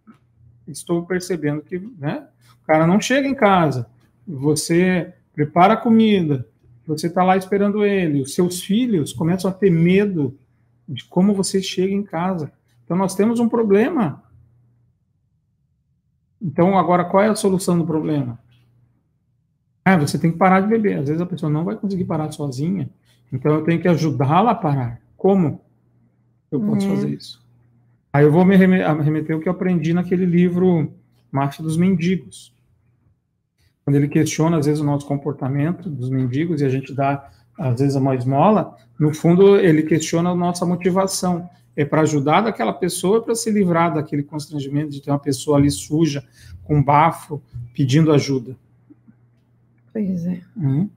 [0.66, 2.26] Estou percebendo que né,
[2.64, 3.86] o cara não chega em casa.
[4.26, 6.48] Você prepara a comida,
[6.88, 8.22] você está lá esperando ele.
[8.22, 10.40] Os seus filhos começam a ter medo
[10.88, 12.50] de como você chega em casa.
[12.86, 14.23] Então nós temos um problema
[16.44, 18.38] então, agora, qual é a solução do problema?
[19.86, 21.00] Ah, você tem que parar de beber.
[21.00, 22.90] Às vezes a pessoa não vai conseguir parar sozinha.
[23.32, 25.02] Então, eu tenho que ajudá-la a parar.
[25.16, 25.62] Como
[26.52, 26.96] eu posso uhum.
[26.96, 27.42] fazer isso?
[28.12, 30.94] Aí eu vou me remeter ao que eu aprendi naquele livro
[31.32, 32.54] Marcha dos Mendigos.
[33.84, 37.80] Quando ele questiona, às vezes, o nosso comportamento dos mendigos e a gente dá, às
[37.80, 43.22] vezes, uma esmola, no fundo, ele questiona a nossa motivação é para ajudar daquela pessoa,
[43.22, 46.24] para se livrar daquele constrangimento de ter uma pessoa ali suja,
[46.64, 47.42] com bafo,
[47.74, 48.56] pedindo ajuda.
[49.92, 50.42] Pois é.
[50.56, 50.90] Hum.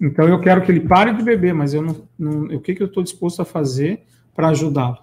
[0.00, 2.82] Então eu quero que ele pare de beber, mas eu não, não o que, que
[2.82, 4.02] eu estou disposto a fazer
[4.34, 4.98] para ajudá-lo?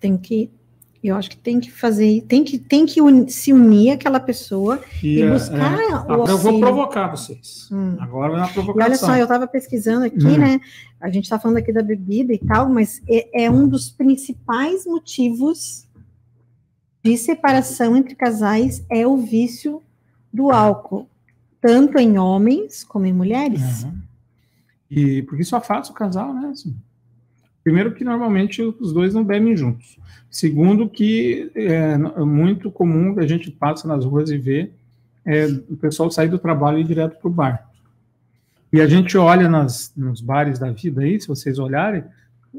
[0.00, 0.50] Tem que
[1.08, 4.80] eu acho que tem que fazer, tem que, tem que un, se unir aquela pessoa
[5.02, 6.28] e, e é, buscar é, o auxílio.
[6.28, 7.68] Eu vou provocar vocês.
[7.72, 7.96] Hum.
[7.98, 8.80] Agora é uma provocação.
[8.80, 10.38] E olha só, eu estava pesquisando aqui, hum.
[10.38, 10.60] né?
[11.00, 14.86] A gente está falando aqui da bebida e tal, mas é, é, um dos principais
[14.86, 15.88] motivos
[17.02, 19.82] de separação entre casais é o vício
[20.32, 21.08] do álcool,
[21.60, 23.82] tanto em homens como em mulheres.
[23.82, 23.98] Uhum.
[24.88, 26.50] E porque isso afasta o casal, né?
[26.52, 26.76] Assim,
[27.62, 29.98] primeiro que normalmente os dois não bebem juntos.
[30.30, 34.70] Segundo, que é muito comum a gente passa nas ruas e vê
[35.24, 37.68] é, o pessoal sair do trabalho e ir direto para o bar.
[38.72, 42.02] E a gente olha nas, nos bares da vida aí, se vocês olharem,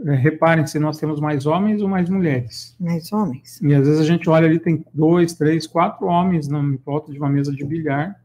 [0.06, 2.76] é, reparem se nós temos mais homens ou mais mulheres.
[2.80, 3.60] Mais homens.
[3.62, 7.18] E às vezes a gente olha ali, tem dois, três, quatro homens na volta de
[7.18, 8.20] uma mesa de bilhar.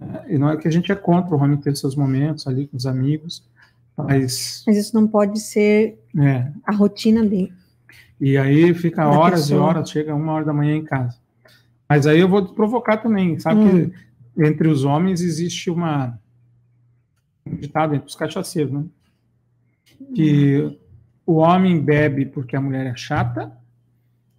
[0.00, 2.66] É, e não é que a gente é contra o homem ter seus momentos ali
[2.66, 3.44] com os amigos,
[4.02, 4.64] mas...
[4.66, 6.50] Mas isso não pode ser é.
[6.64, 7.52] a rotina dele.
[8.20, 9.60] E aí fica horas pessoa.
[9.60, 11.16] e horas, chega uma hora da manhã em casa.
[11.88, 13.90] Mas aí eu vou provocar também, sabe hum.
[13.90, 16.18] que entre os homens existe uma
[17.44, 18.84] um ditado entre os cachaceiros, né?
[20.14, 20.78] Que
[21.26, 23.52] o homem bebe porque a mulher é chata.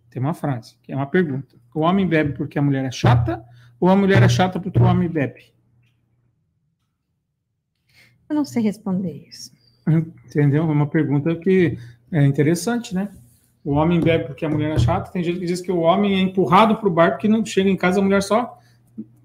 [0.10, 1.56] Tem uma frase, que é uma pergunta.
[1.74, 3.44] O homem bebe porque a mulher é chata
[3.80, 5.54] ou a mulher é chata porque o homem bebe?
[8.32, 9.52] Eu não sei responder isso.
[9.86, 10.64] Entendeu?
[10.64, 11.78] É uma pergunta que
[12.10, 13.10] é interessante, né?
[13.62, 15.12] O homem bebe porque a mulher é chata.
[15.12, 17.70] Tem gente que diz que o homem é empurrado para o bar porque não chega
[17.70, 18.58] em casa, a mulher só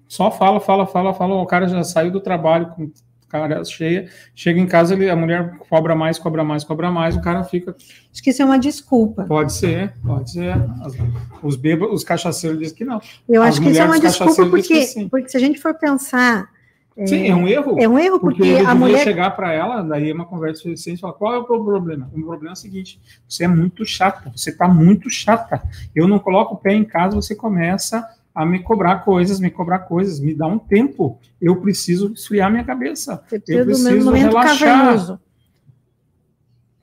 [0.09, 1.35] Só fala, fala, fala, fala.
[1.35, 2.91] O cara já saiu do trabalho com
[3.29, 7.21] cara cheia, chega em casa, ele, a mulher cobra mais, cobra mais, cobra mais, o
[7.21, 7.75] cara fica.
[8.11, 9.23] Acho que isso é uma desculpa.
[9.23, 10.53] Pode ser, pode ser.
[10.81, 10.93] As,
[11.41, 13.01] os bêbados, os cachaceiros dizem que não.
[13.27, 16.56] Eu acho que isso é uma desculpa porque, porque se a gente for pensar.
[17.05, 17.79] Sim, é, um erro.
[17.79, 20.99] É um erro porque, porque a mulher chegar para ela, daí é uma conversa suficiente,
[20.99, 22.09] falar qual é o problema.
[22.11, 25.61] O problema é o seguinte: você é muito chata, você está muito chata.
[25.95, 29.79] Eu não coloco o pé em casa, você começa a me cobrar coisas, me cobrar
[29.79, 31.19] coisas, me dá um tempo.
[31.39, 33.23] Eu preciso esfriar minha cabeça.
[33.27, 34.59] Você eu preciso relaxar.
[34.59, 35.19] Cavernoso.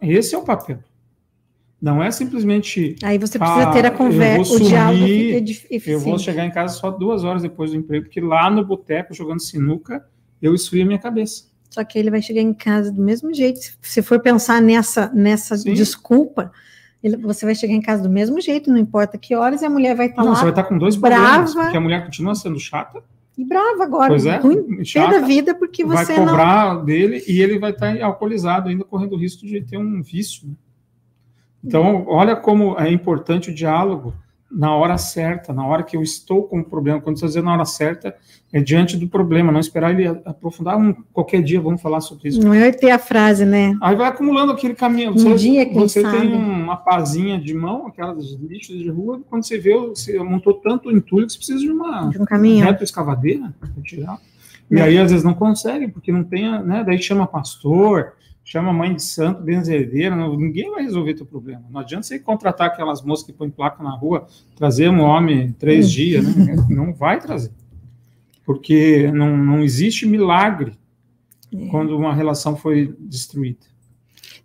[0.00, 0.78] Esse é o papel.
[1.84, 2.96] Não é simplesmente.
[3.04, 5.90] Aí você precisa ah, ter a conversa, o diálogo fica eficiente.
[5.90, 9.12] Eu vou chegar em casa só duas horas depois do emprego, porque lá no boteco,
[9.12, 10.02] jogando sinuca,
[10.40, 11.44] eu esfrio a minha cabeça.
[11.68, 13.60] Só que ele vai chegar em casa do mesmo jeito.
[13.82, 16.50] Se for pensar nessa, nessa desculpa,
[17.02, 19.70] ele, você vai chegar em casa do mesmo jeito, não importa que horas, e a
[19.70, 20.36] mulher vai estar tá lá.
[20.36, 23.02] Você vai estar tá com dois brava, porque a mulher continua sendo chata.
[23.36, 26.84] E brava agora, pois é, ruim, chata, da vida, porque você vai cobrar não...
[26.86, 30.48] dele e ele vai estar tá alcoolizado, ainda correndo o risco de ter um vício.
[30.48, 30.54] Né?
[31.64, 34.12] Então, olha como é importante o diálogo
[34.54, 37.00] na hora certa, na hora que eu estou com o problema.
[37.00, 38.14] Quando você dizer na hora certa,
[38.52, 40.78] é diante do problema, não esperar ele aprofundar.
[40.78, 42.40] Um, qualquer dia vamos falar sobre isso.
[42.40, 43.76] Não é ter a frase, né?
[43.80, 45.10] Aí vai acumulando aquele caminho.
[45.10, 46.18] Um você, dia, quem Você sabe.
[46.18, 50.92] tem uma pazinha de mão, aquelas lixos de rua, quando você vê, você montou tanto
[50.92, 52.64] entulho que você precisa de uma de um caminho.
[52.64, 54.18] reto escavadeira para tirar.
[54.70, 54.82] E é.
[54.82, 56.84] aí, às vezes, não consegue, porque não tem, né?
[56.86, 58.12] Daí chama pastor,
[58.44, 61.64] chama mãe de santo, benzedeira, não, ninguém vai resolver teu problema.
[61.70, 65.86] Não adianta você contratar aquelas moças que põem placa na rua, trazer um homem três
[65.86, 65.90] hum.
[65.90, 66.54] dias, né?
[66.68, 67.50] não vai trazer.
[68.44, 70.74] Porque não, não existe milagre
[71.52, 71.66] é.
[71.68, 73.73] quando uma relação foi destruída.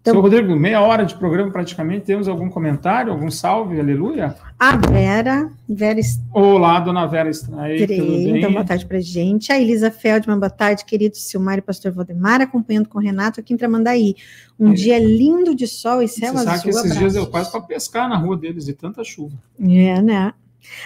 [0.02, 4.34] Então, Seu Rodrigo, meia hora de programa praticamente, temos algum comentário, algum salve, aleluia?
[4.58, 6.00] A Vera, Vera
[6.34, 9.52] Olá, dona Vera Estrai, Então, boa tarde pra gente.
[9.52, 13.54] A Elisa Feldman, boa tarde, querido Silmar e pastor Valdemar, acompanhando com o Renato aqui
[13.54, 14.16] em Tramandaí.
[14.58, 14.74] Um é.
[14.74, 16.46] dia lindo de sol e céu Você azul.
[16.46, 17.00] sabe que esses abraços.
[17.00, 19.36] dias eu quase para pescar na rua deles, de tanta chuva.
[19.60, 20.34] É, né?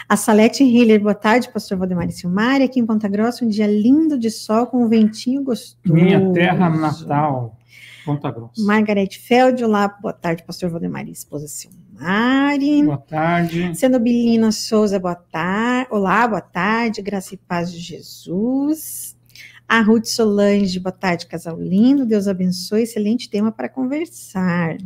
[0.07, 3.67] A Salete Hiller, boa tarde, pastor Valdemar e Silmar, aqui em Ponta Grossa, um dia
[3.67, 5.93] lindo de sol com um ventinho gostoso.
[5.93, 7.57] Minha terra natal.
[8.05, 8.61] Ponta Grossa.
[8.63, 12.83] Margarete Feld, olá, boa tarde, pastor Valdemar e esposa Silmari.
[12.83, 13.75] Boa tarde.
[13.75, 15.87] Cenobilina Souza, boa tarde.
[15.89, 19.17] Olá, boa tarde, graça e paz de Jesus.
[19.67, 24.77] A Ruth Solange, boa tarde, casal lindo, Deus abençoe, excelente tema para conversar.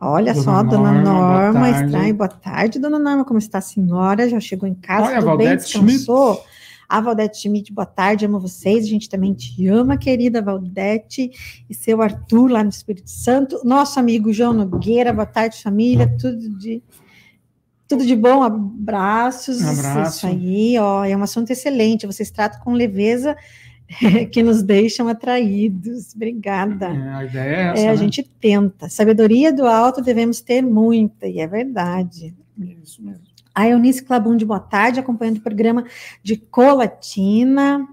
[0.00, 4.28] Olha dona só, dona Norma, Norma boa Boa tarde, dona Norma, como está a senhora?
[4.28, 6.34] Já chegou em casa, Olha, tudo bem, descansou?
[6.34, 6.58] Schmidt.
[6.88, 8.84] A Valdete Schmidt, boa tarde, amo vocês.
[8.84, 11.30] A gente também te ama, querida Valdete,
[11.68, 13.60] e seu Arthur lá no Espírito Santo.
[13.62, 16.16] Nosso amigo João Nogueira, boa tarde, família.
[16.18, 16.82] Tudo de
[17.86, 19.60] tudo de bom, abraços.
[19.60, 20.16] Um abraço.
[20.16, 22.06] Isso aí, ó, é um assunto excelente.
[22.06, 23.36] Vocês tratam com leveza
[24.30, 26.14] que nos deixam atraídos.
[26.14, 26.86] Obrigada.
[26.86, 27.82] É, a ideia é essa.
[27.82, 27.96] É, a né?
[27.96, 28.88] gente tenta.
[28.88, 32.34] Sabedoria do alto devemos ter muita, e é verdade.
[32.82, 33.22] Isso mesmo.
[33.54, 35.84] A Eunice Clabunde, boa tarde, acompanhando o programa
[36.22, 37.88] de Colatina.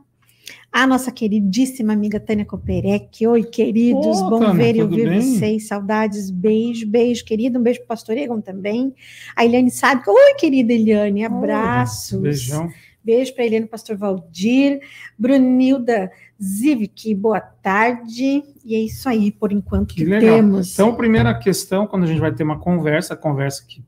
[0.72, 3.26] A nossa queridíssima amiga Tânia Coperec.
[3.26, 5.22] Oi, queridos, bom Tânia, ver e ouvir bem?
[5.22, 5.68] vocês.
[5.68, 7.58] Saudades, beijo, beijo, querido.
[7.58, 8.94] Um beijo para o pastor Egon também.
[9.36, 10.04] A Eliane sabe.
[10.06, 12.20] Oi, querida Eliane, abraços.
[12.20, 12.70] beijão.
[13.06, 14.80] Beijo para Eliane, pastor Valdir.
[15.16, 18.44] Brunilda Zivik, boa tarde.
[18.66, 20.74] E é isso aí, por enquanto, que, que temos.
[20.74, 23.84] Então, primeira questão, quando a gente vai ter uma conversa, conversa que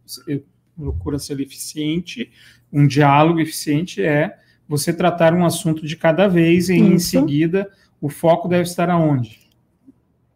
[0.78, 2.30] procura ser eficiente,
[2.72, 4.38] um diálogo eficiente é
[4.70, 6.86] você tratar um assunto de cada vez e Isso.
[6.86, 7.68] em seguida
[8.00, 9.47] o foco deve estar aonde?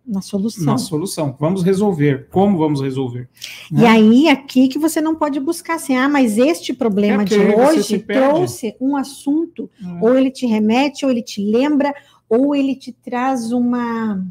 [0.06, 0.66] Na solução.
[0.66, 1.36] Na solução.
[1.40, 2.28] Vamos resolver.
[2.30, 3.30] Como vamos resolver?
[3.72, 3.84] Né?
[3.84, 7.38] E aí, aqui que você não pode buscar assim, ah, mas este problema é de
[7.38, 10.06] hoje trouxe um assunto, é.
[10.06, 11.94] ou ele te remete, ou ele te lembra,
[12.28, 14.26] ou ele te traz uma.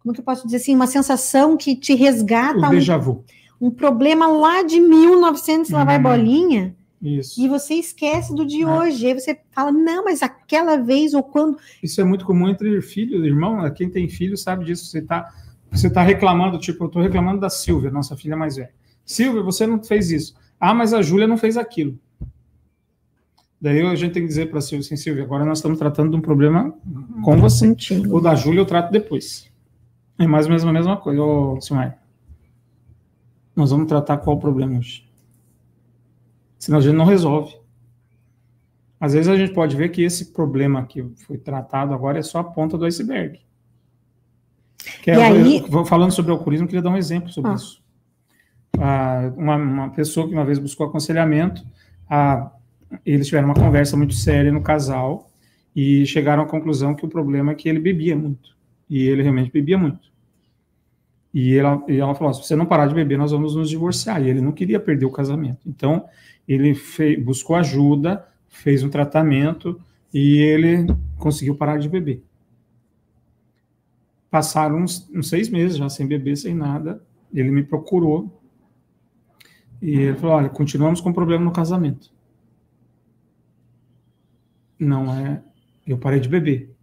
[0.00, 0.74] Como que eu posso dizer assim?
[0.74, 2.66] Uma sensação que te resgata.
[2.66, 3.24] O déjà vu.
[3.28, 6.02] Um um problema lá de 1900, lá vai uhum.
[6.02, 6.76] bolinha.
[7.02, 7.40] Isso.
[7.40, 8.66] E você esquece do de é.
[8.66, 9.06] hoje.
[9.06, 11.58] Aí você fala, não, mas aquela vez ou quando.
[11.82, 13.68] Isso é muito comum entre filhos, irmão.
[13.74, 14.86] Quem tem filho sabe disso.
[14.86, 15.32] Você está
[15.72, 18.70] você tá reclamando, tipo, eu estou reclamando da Silvia, nossa filha mais velha.
[19.06, 20.34] Silvia, você não fez isso.
[20.60, 21.98] Ah, mas a Júlia não fez aquilo.
[23.58, 26.10] Daí a gente tem que dizer para a Silvia assim, Silvia, agora nós estamos tratando
[26.10, 26.74] de um problema
[27.24, 27.74] com você.
[28.10, 29.50] O da Júlia eu trato depois.
[30.18, 31.98] É mais ou menos a mesma coisa, ô Silmar.
[33.56, 35.08] Nós vamos tratar qual o problema hoje.
[36.62, 37.56] Senão a gente não resolve.
[39.00, 42.38] Às vezes a gente pode ver que esse problema que foi tratado agora é só
[42.38, 43.40] a ponta do iceberg.
[45.02, 45.64] Que é, aí...
[45.84, 47.54] Falando sobre o alcoolismo, eu queria dar um exemplo sobre ah.
[47.54, 47.82] isso.
[48.78, 51.66] Ah, uma, uma, pessoa que uma vez buscou aconselhamento,
[52.08, 52.52] a,
[53.04, 55.32] eles tiveram uma conversa muito séria no casal
[55.74, 58.56] e chegaram à conclusão que o problema é que ele bebia muito.
[58.88, 60.12] E ele realmente bebia muito.
[61.34, 64.22] E ela, e ela falou: se você não parar de beber, nós vamos nos divorciar.
[64.22, 65.58] E ele não queria perder o casamento.
[65.66, 66.04] Então,
[66.46, 69.80] ele fez, buscou ajuda, fez um tratamento
[70.12, 70.86] e ele
[71.18, 72.22] conseguiu parar de beber.
[74.30, 77.02] Passaram uns, uns seis meses já sem beber, sem nada.
[77.32, 78.42] Ele me procurou
[79.80, 82.12] e ele falou: olha, continuamos com problema no casamento.
[84.78, 85.42] Não é.
[85.86, 86.74] Eu parei de beber.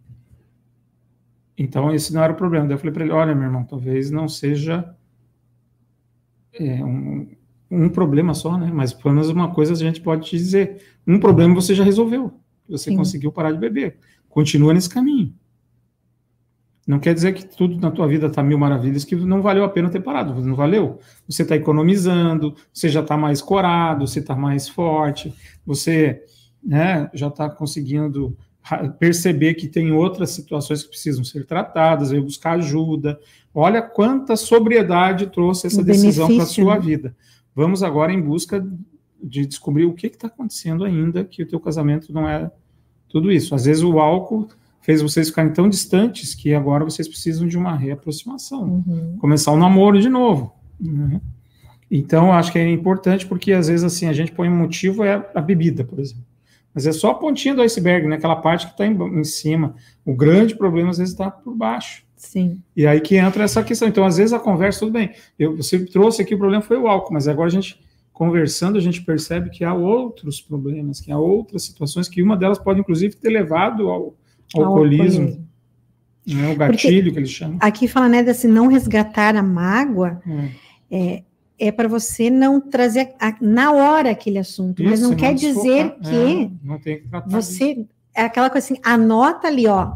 [1.56, 2.66] Então, esse não era o problema.
[2.66, 4.94] Daí eu falei para ele: olha, meu irmão, talvez não seja
[6.52, 7.30] é, um,
[7.70, 8.70] um problema só, né?
[8.72, 12.32] Mas pelo menos uma coisa a gente pode te dizer: um problema você já resolveu.
[12.68, 12.96] Você Sim.
[12.96, 13.98] conseguiu parar de beber.
[14.28, 15.34] Continua nesse caminho.
[16.86, 19.68] Não quer dizer que tudo na tua vida está mil maravilhas, que não valeu a
[19.68, 20.34] pena ter parado.
[20.44, 20.98] Não valeu.
[21.28, 25.32] Você está economizando, você já está mais corado, você está mais forte,
[25.64, 26.22] você
[26.62, 28.36] né, já está conseguindo
[28.98, 33.18] perceber que tem outras situações que precisam ser tratadas, veio buscar ajuda.
[33.54, 36.80] Olha quanta sobriedade trouxe essa decisão para a sua né?
[36.80, 37.16] vida.
[37.60, 38.66] Vamos agora em busca
[39.22, 42.50] de descobrir o que está acontecendo ainda, que o teu casamento não é
[43.06, 43.54] tudo isso.
[43.54, 44.48] Às vezes o álcool
[44.80, 49.18] fez vocês ficarem tão distantes que agora vocês precisam de uma reaproximação, uhum.
[49.20, 50.54] começar o um namoro de novo.
[50.80, 51.20] Né?
[51.90, 55.30] Então, acho que é importante porque às vezes assim a gente põe um motivo é
[55.34, 56.24] a bebida, por exemplo.
[56.74, 58.16] Mas é só a pontinha do iceberg, né?
[58.16, 59.74] Aquela parte que está em, em, cima.
[60.02, 62.04] O grande problema às vezes está por baixo.
[62.20, 62.60] Sim.
[62.76, 63.88] E aí que entra essa questão.
[63.88, 65.10] Então, às vezes a conversa, tudo bem.
[65.38, 67.80] Eu, você trouxe aqui o problema foi o álcool, mas agora a gente
[68.12, 72.58] conversando, a gente percebe que há outros problemas, que há outras situações, que uma delas
[72.58, 74.14] pode, inclusive, ter levado ao,
[74.54, 75.48] alcoolismo, alcoolismo.
[76.26, 77.56] Né, o gatilho Porque que eles chamam.
[77.58, 80.20] Aqui fala, né, desse não resgatar a mágoa,
[80.90, 81.24] é, é,
[81.58, 85.34] é para você não trazer a, na hora aquele assunto, Isso, mas não, não quer
[85.34, 89.94] dizer que, é, que você, é aquela coisa assim, anota ali, ó,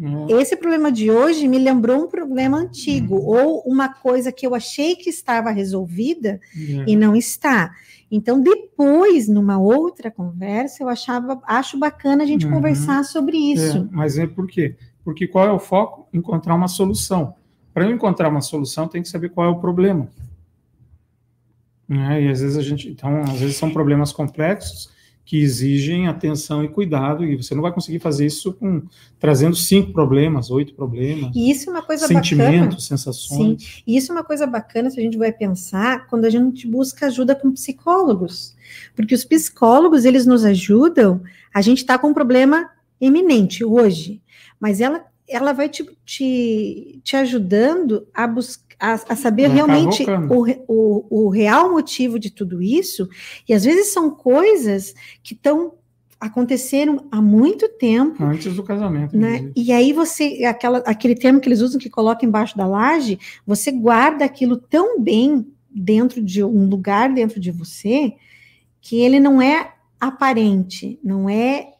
[0.00, 0.32] é.
[0.40, 3.26] esse problema de hoje me lembrou um problema antigo, uhum.
[3.26, 6.84] ou uma coisa que eu achei que estava resolvida é.
[6.86, 7.74] e não está.
[8.10, 12.52] Então, depois, numa outra conversa, eu achava, acho bacana a gente uhum.
[12.52, 13.78] conversar sobre isso.
[13.78, 14.76] É, mas é por quê?
[15.02, 16.08] Porque qual é o foco?
[16.12, 17.34] Encontrar uma solução.
[17.72, 20.08] Para eu encontrar uma solução, tem que saber qual é o problema.
[21.88, 24.90] É, e às vezes a gente, então, às vezes são problemas complexos
[25.26, 28.82] que exigem atenção e cuidado, e você não vai conseguir fazer isso com
[29.18, 31.34] trazendo cinco problemas, oito problemas.
[31.34, 32.80] E isso é uma coisa sentimentos, bacana.
[32.80, 33.62] sensações.
[33.62, 33.82] Sim.
[33.84, 37.06] E isso é uma coisa bacana se a gente vai pensar quando a gente busca
[37.06, 38.56] ajuda com psicólogos.
[38.94, 41.20] Porque os psicólogos, eles nos ajudam,
[41.52, 44.22] a gente está com um problema eminente hoje,
[44.60, 50.46] mas ela ela vai te, te, te ajudando a buscar a, a saber realmente o,
[50.68, 53.08] o, o, real motivo de tudo isso,
[53.48, 55.74] e às vezes são coisas que estão
[56.18, 58.22] aconteceram há muito tempo.
[58.24, 59.16] Antes do casamento.
[59.16, 59.50] Né?
[59.54, 63.70] E aí você, aquela, aquele termo que eles usam que coloca embaixo da laje, você
[63.70, 68.14] guarda aquilo tão bem dentro de um lugar dentro de você
[68.80, 71.72] que ele não é aparente, não é,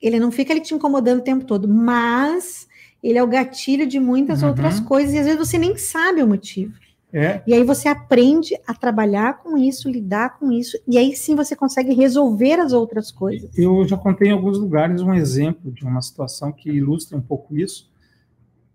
[0.00, 2.66] ele não fica ali te incomodando o tempo todo, mas
[3.02, 4.48] ele é o gatilho de muitas uhum.
[4.48, 6.74] outras coisas, e às vezes você nem sabe o motivo.
[7.12, 7.40] É.
[7.46, 11.54] E aí você aprende a trabalhar com isso, lidar com isso, e aí sim você
[11.54, 13.56] consegue resolver as outras coisas.
[13.56, 17.56] Eu já contei em alguns lugares um exemplo de uma situação que ilustra um pouco
[17.56, 17.90] isso.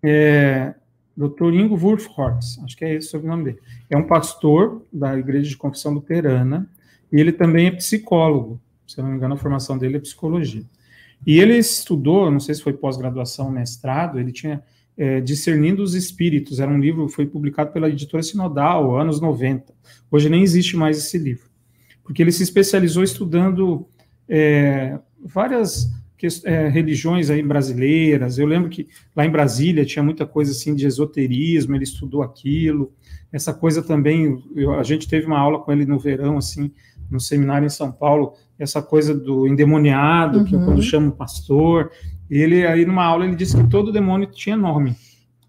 [0.02, 0.74] É,
[1.16, 1.52] Dr.
[1.52, 3.58] Ingo Wurfhorst, acho que é esse o sobrenome dele.
[3.88, 6.68] É um pastor da Igreja de Confissão Luterana,
[7.12, 8.58] e ele também é psicólogo.
[8.86, 10.64] Se eu não me engano, a formação dele é psicologia.
[11.26, 14.62] E ele estudou, não sei se foi pós-graduação, mestrado, ele tinha
[14.96, 19.72] é, Discernindo os Espíritos, era um livro, foi publicado pela editora Sinodal, anos 90.
[20.10, 21.48] Hoje nem existe mais esse livro,
[22.04, 23.86] porque ele se especializou estudando
[24.28, 25.90] é, várias
[26.44, 28.38] é, religiões aí brasileiras.
[28.38, 32.92] Eu lembro que lá em Brasília tinha muita coisa assim de esoterismo, ele estudou aquilo.
[33.32, 36.70] Essa coisa também, eu, a gente teve uma aula com ele no verão, assim,
[37.10, 40.44] no seminário em São Paulo, essa coisa do endemoniado, uhum.
[40.44, 40.82] que quando uhum.
[40.82, 41.90] chama o pastor.
[42.30, 44.96] Ele aí numa aula ele disse que todo demônio tinha nome.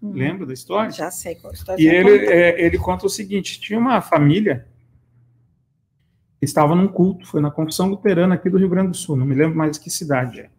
[0.02, 0.12] Uhum.
[0.12, 0.90] Lembra da história?
[0.90, 1.82] Já sei qual história.
[1.82, 4.66] E ele, é, ele conta o seguinte: tinha uma família
[6.38, 9.24] que estava num culto, foi na confissão luterana aqui do Rio Grande do Sul, não
[9.24, 10.50] me lembro mais que cidade é.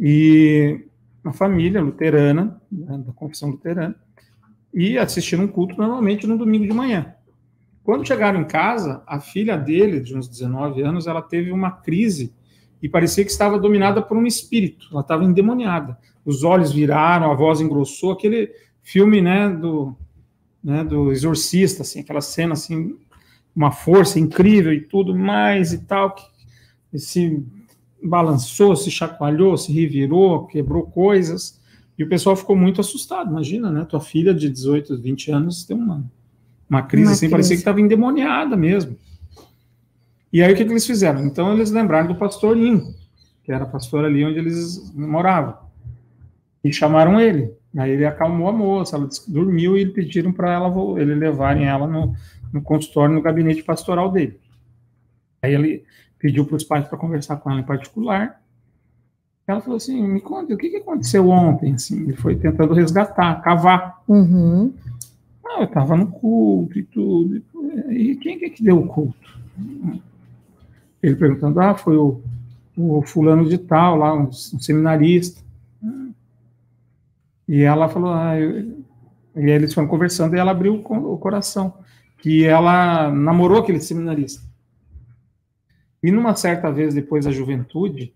[0.00, 0.86] E
[1.22, 3.94] uma família luterana, né, da confissão luterana,
[4.72, 7.14] e assistiram um culto normalmente no domingo de manhã.
[7.88, 12.34] Quando chegaram em casa, a filha dele, de uns 19 anos, ela teve uma crise
[12.82, 15.96] e parecia que estava dominada por um espírito, ela estava endemoniada.
[16.22, 19.96] Os olhos viraram, a voz engrossou, aquele filme, né, do,
[20.62, 22.94] né, do exorcista, assim, aquela cena, assim,
[23.56, 26.14] uma força incrível e tudo mais e tal.
[26.94, 27.42] se
[28.04, 31.58] balançou, se chacoalhou, se revirou, quebrou coisas,
[31.98, 33.30] e o pessoal ficou muito assustado.
[33.30, 33.86] Imagina, né?
[33.86, 36.04] Tua filha de 18, 20 anos tem uma,
[36.68, 37.30] uma crise uma assim, crise.
[37.30, 38.96] parecia que estava endemoniada mesmo.
[40.32, 41.24] E aí o que, que eles fizeram?
[41.24, 42.94] Então eles lembraram do pastorinho,
[43.42, 45.56] que era pastor ali onde eles moravam.
[46.62, 47.50] E chamaram ele.
[47.76, 52.14] Aí ele acalmou a moça, ela dormiu e pediram para ela ele levarem ela no,
[52.52, 54.38] no consultório, no gabinete pastoral dele.
[55.42, 55.84] Aí ele
[56.18, 58.40] pediu para os pais para conversar com ela em particular.
[59.46, 61.72] Ela falou assim: me conta, o que, que aconteceu ontem?
[61.74, 64.02] Assim, ele foi tentando resgatar, cavar.
[64.06, 64.74] Uhum.
[65.48, 67.42] Ah, eu estava no culto e tudo.
[67.90, 69.38] E quem é que deu o culto?
[71.02, 72.20] Ele perguntando: ah, foi o,
[72.76, 75.42] o fulano de tal, lá, um, um seminarista.
[77.48, 78.84] E ela falou: ah, eu...
[79.36, 81.74] e eles foram conversando e ela abriu o coração,
[82.18, 84.46] que ela namorou aquele seminarista.
[86.02, 88.12] E numa certa vez, depois da juventude,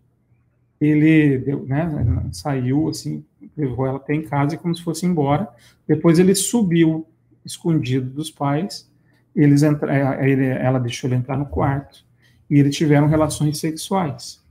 [0.81, 3.25] ele deu, né, saiu assim,
[3.57, 5.49] levou ela até em casa e como se fosse embora.
[5.87, 7.07] Depois ele subiu
[7.45, 8.91] escondido dos pais.
[9.35, 12.05] Eles entra, é, ele, ela deixou ele entrar no quarto
[12.51, 14.43] e eles tiveram relações sexuais.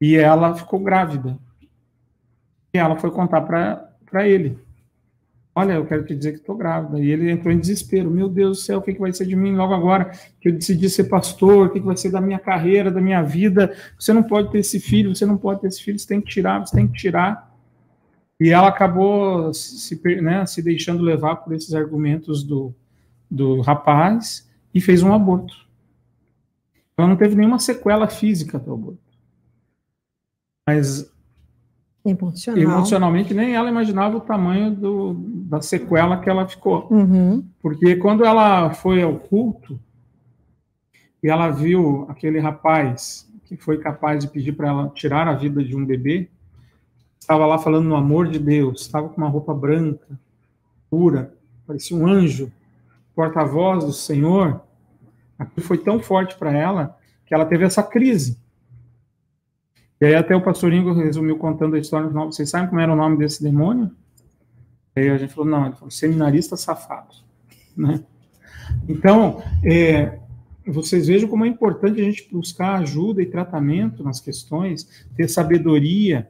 [0.00, 1.38] E ela ficou grávida.
[2.74, 4.58] E ela foi contar para ele.
[5.54, 6.98] Olha, eu quero te dizer que estou grávida.
[6.98, 8.10] E ele entrou em desespero.
[8.10, 10.10] Meu Deus do céu, o que, que vai ser de mim logo agora
[10.40, 11.66] que eu decidi ser pastor?
[11.66, 13.76] O que, que vai ser da minha carreira, da minha vida?
[13.98, 16.30] Você não pode ter esse filho, você não pode ter esse filho, você tem que
[16.30, 17.51] tirar, você tem que tirar.
[18.42, 22.74] E ela acabou se, né, se deixando levar por esses argumentos do,
[23.30, 25.54] do rapaz e fez um aborto.
[26.98, 28.98] Ela não teve nenhuma sequela física do aborto.
[30.66, 31.08] Mas
[32.04, 32.60] Emocional.
[32.60, 35.14] Emocionalmente, nem ela imaginava o tamanho do,
[35.48, 36.88] da sequela que ela ficou.
[36.90, 37.46] Uhum.
[37.60, 39.78] Porque quando ela foi ao culto
[41.22, 45.62] e ela viu aquele rapaz que foi capaz de pedir para ela tirar a vida
[45.62, 46.28] de um bebê,
[47.22, 50.18] estava lá falando no amor de Deus, estava com uma roupa branca,
[50.90, 51.32] pura,
[51.64, 52.50] parecia um anjo,
[53.14, 54.60] porta-voz do Senhor.
[55.38, 58.36] Aquilo foi tão forte para ela que ela teve essa crise.
[60.00, 62.26] E aí até o pastorinho resumiu contando a história no.
[62.26, 63.92] Vocês sabem como era o nome desse demônio?
[64.96, 67.14] Aí a gente falou, não, ele falou, seminarista safado.
[67.76, 68.02] Né?
[68.88, 70.18] Então, é,
[70.66, 76.28] vocês vejam como é importante a gente buscar ajuda e tratamento nas questões, ter sabedoria,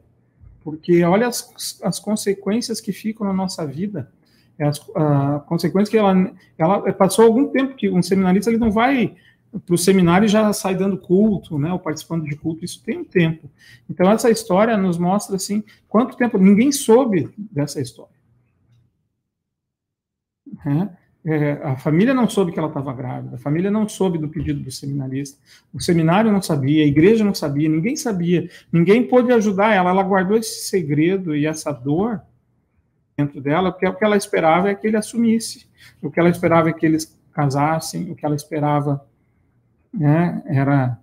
[0.63, 4.11] porque olha as, as consequências que ficam na nossa vida.
[4.59, 8.71] É as a, consequências que ela, ela passou algum tempo que um seminarista ele não
[8.71, 9.17] vai
[9.67, 13.05] para o seminário já sai dando culto, né, ou participando de culto, isso tem um
[13.05, 13.51] tempo.
[13.89, 18.13] Então, essa história nos mostra, assim, quanto tempo, ninguém soube dessa história.
[20.65, 20.89] É,
[21.25, 24.61] é, a família não soube que ela estava grávida, a família não soube do pedido
[24.61, 25.39] do seminarista,
[25.73, 30.03] o seminário não sabia, a igreja não sabia, ninguém sabia, ninguém pôde ajudar ela, ela
[30.03, 32.21] guardou esse segredo e essa dor
[33.17, 35.67] dentro dela, porque o que ela esperava é que ele assumisse,
[36.03, 39.05] o que ela esperava é que eles casassem, o que ela esperava
[39.93, 40.99] né, era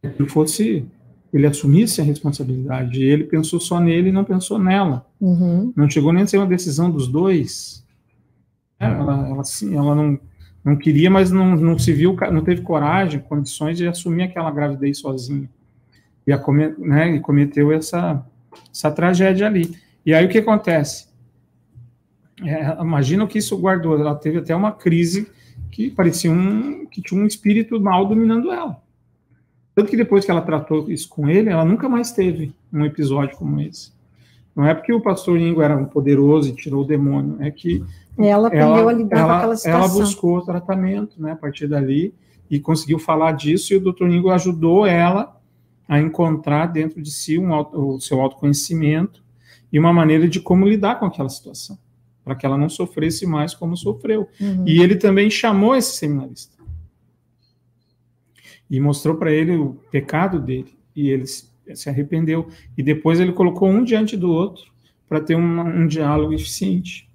[0.00, 0.86] que ele fosse,
[1.32, 3.02] ele assumisse a responsabilidade.
[3.02, 5.06] Ele pensou só nele e não pensou nela.
[5.20, 5.72] Uhum.
[5.76, 7.83] Não chegou nem a ser uma decisão dos dois.
[8.84, 10.18] É, ela, ela, sim, ela não,
[10.64, 14.98] não queria, mas não, não se viu, não teve coragem, condições de assumir aquela gravidez
[14.98, 15.48] sozinha.
[16.26, 16.42] E, a,
[16.78, 18.24] né, e cometeu essa,
[18.72, 19.76] essa tragédia ali.
[20.04, 21.08] E aí o que acontece?
[22.42, 23.98] É, imagina o que isso guardou.
[23.98, 25.28] Ela teve até uma crise
[25.70, 28.82] que parecia um, que tinha um espírito mal dominando ela.
[29.74, 33.36] Tanto que depois que ela tratou isso com ele, ela nunca mais teve um episódio
[33.36, 33.92] como esse.
[34.54, 37.84] Não é porque o pastor Ingo era um poderoso e tirou o demônio, é que
[38.16, 39.84] ela aprendeu a lidar ela, com aquela situação.
[39.84, 42.14] Ela buscou o tratamento, né, a partir dali,
[42.48, 45.40] e conseguiu falar disso, e o doutor Ingo ajudou ela
[45.88, 49.24] a encontrar dentro de si um, o seu autoconhecimento
[49.72, 51.76] e uma maneira de como lidar com aquela situação
[52.24, 54.26] para que ela não sofresse mais como sofreu.
[54.40, 54.64] Uhum.
[54.66, 56.54] E ele também chamou esse seminarista
[58.70, 61.24] e mostrou para ele o pecado dele, e ele
[61.74, 62.48] se arrependeu.
[62.76, 64.64] E depois ele colocou um diante do outro
[65.08, 67.08] para ter um, um diálogo eficiente.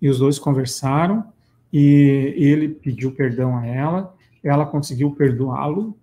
[0.00, 1.24] E os dois conversaram,
[1.72, 5.96] e ele pediu perdão a ela, ela conseguiu perdoá-lo,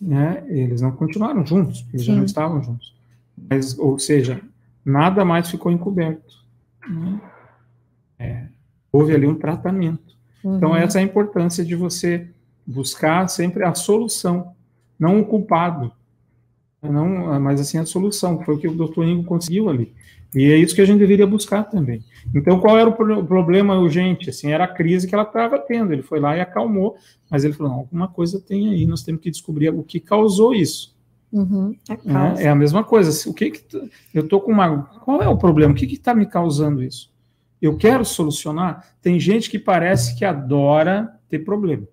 [0.00, 0.44] né?
[0.48, 2.12] Eles não continuaram juntos, eles Sim.
[2.12, 2.94] já não estavam juntos.
[3.50, 4.40] Mas, ou seja,
[4.84, 6.34] nada mais ficou encoberto.
[6.88, 7.20] Né?
[8.18, 8.46] É,
[8.90, 10.16] houve ali um tratamento.
[10.42, 10.56] Uhum.
[10.56, 12.26] Então, essa é a importância de você
[12.66, 14.52] buscar sempre a solução,
[14.98, 15.92] não o culpado.
[16.82, 19.92] Não, mas assim, a solução, foi o que o doutor Ingo conseguiu ali.
[20.34, 22.04] E é isso que a gente deveria buscar também.
[22.34, 24.28] Então, qual era o problema urgente?
[24.28, 25.92] Assim, era a crise que ela estava tendo.
[25.92, 26.96] Ele foi lá e acalmou,
[27.30, 30.94] mas ele falou: alguma coisa tem aí, nós temos que descobrir o que causou isso.
[31.32, 33.28] Uhum, é, é, a mesma coisa.
[33.28, 34.82] O que, que eu estou com uma.
[34.82, 35.72] Qual é o problema?
[35.72, 37.10] O que está me causando isso?
[37.60, 38.86] Eu quero solucionar.
[39.00, 41.86] Tem gente que parece que adora ter problema.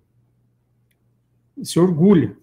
[1.62, 2.36] Se orgulha.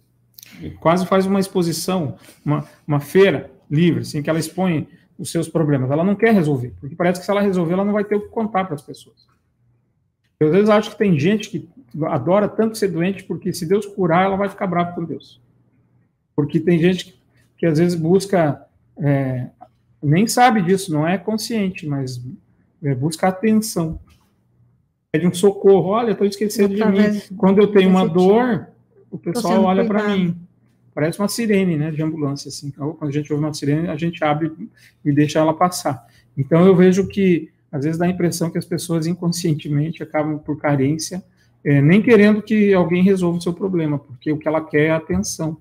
[0.80, 4.88] Quase faz uma exposição, uma, uma feira livre, assim, que ela expõe
[5.18, 5.90] os seus problemas.
[5.90, 8.20] Ela não quer resolver, porque parece que se ela resolver, ela não vai ter o
[8.22, 9.26] que contar para as pessoas.
[10.40, 11.68] Eu às vezes acho que tem gente que
[12.04, 15.40] adora tanto ser doente, porque se Deus curar, ela vai ficar brava com Deus.
[16.34, 17.20] Porque tem gente que,
[17.58, 18.64] que às vezes busca,
[18.96, 19.48] é,
[20.02, 22.18] nem sabe disso, não é consciente, mas
[22.82, 24.00] é, busca atenção.
[25.12, 27.20] Pede um socorro, olha, estou esquecendo de mim.
[27.36, 28.68] Quando eu tenho uma dor,
[29.10, 30.36] o pessoal olha para mim.
[30.94, 32.68] Parece uma sirene, né, de ambulância, assim.
[32.68, 34.52] Então, quando a gente ouve uma sirene, a gente abre
[35.04, 36.06] e deixa ela passar.
[36.36, 40.58] Então, eu vejo que, às vezes, dá a impressão que as pessoas inconscientemente acabam por
[40.58, 41.22] carência,
[41.64, 44.90] é, nem querendo que alguém resolva o seu problema, porque o que ela quer é
[44.90, 45.58] atenção.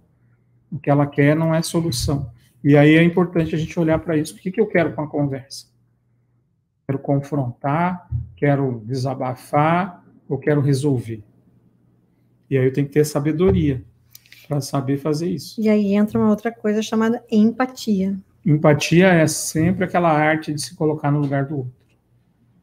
[0.72, 2.32] O que ela quer não é solução.
[2.64, 4.36] E aí é importante a gente olhar para isso.
[4.36, 5.68] O que, que eu quero com a conversa?
[6.86, 11.24] Quero confrontar, quero desabafar ou quero resolver?
[12.50, 13.84] E aí eu tenho que ter sabedoria
[14.48, 15.60] para saber fazer isso.
[15.62, 18.18] E aí entra uma outra coisa chamada empatia.
[18.46, 21.74] Empatia é sempre aquela arte de se colocar no lugar do outro.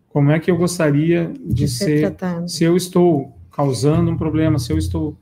[0.08, 4.58] Como é que eu gostaria de, de ser, ser se eu estou causando um problema,
[4.58, 5.16] se eu estou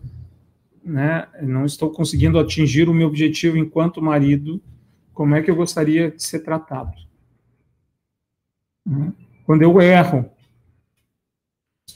[0.84, 4.60] né, não estou conseguindo atingir o meu objetivo enquanto marido,
[5.14, 6.92] como é que eu gostaria de ser tratado?
[8.84, 9.12] Né?
[9.46, 10.30] Quando eu erro,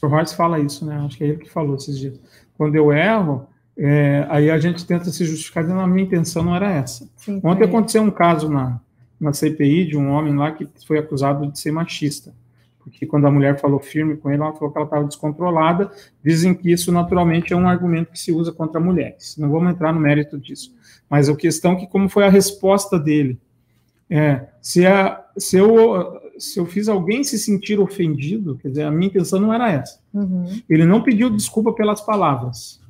[0.01, 0.97] o Hortz fala isso, né?
[0.99, 2.19] Acho que é ele que falou esses dias.
[2.59, 6.55] Quando eu erro, é, aí a gente tenta se justificar dizendo a minha intenção não
[6.55, 7.09] era essa.
[7.15, 7.65] Sim, Ontem é.
[7.65, 8.79] aconteceu um caso na,
[9.19, 12.31] na CPI de um homem lá que foi acusado de ser machista
[12.89, 15.91] porque quando a mulher falou firme com ele, ela falou que ela estava descontrolada.
[16.23, 19.37] Dizem que isso naturalmente é um argumento que se usa contra mulheres.
[19.37, 20.73] Não vamos entrar no mérito disso.
[21.09, 23.39] Mas a questão é que como foi a resposta dele?
[24.09, 28.91] É, se, a, se, eu, se eu fiz alguém se sentir ofendido, quer dizer, a
[28.91, 29.98] minha intenção não era essa.
[30.13, 30.61] Uhum.
[30.69, 32.81] Ele não pediu desculpa pelas palavras,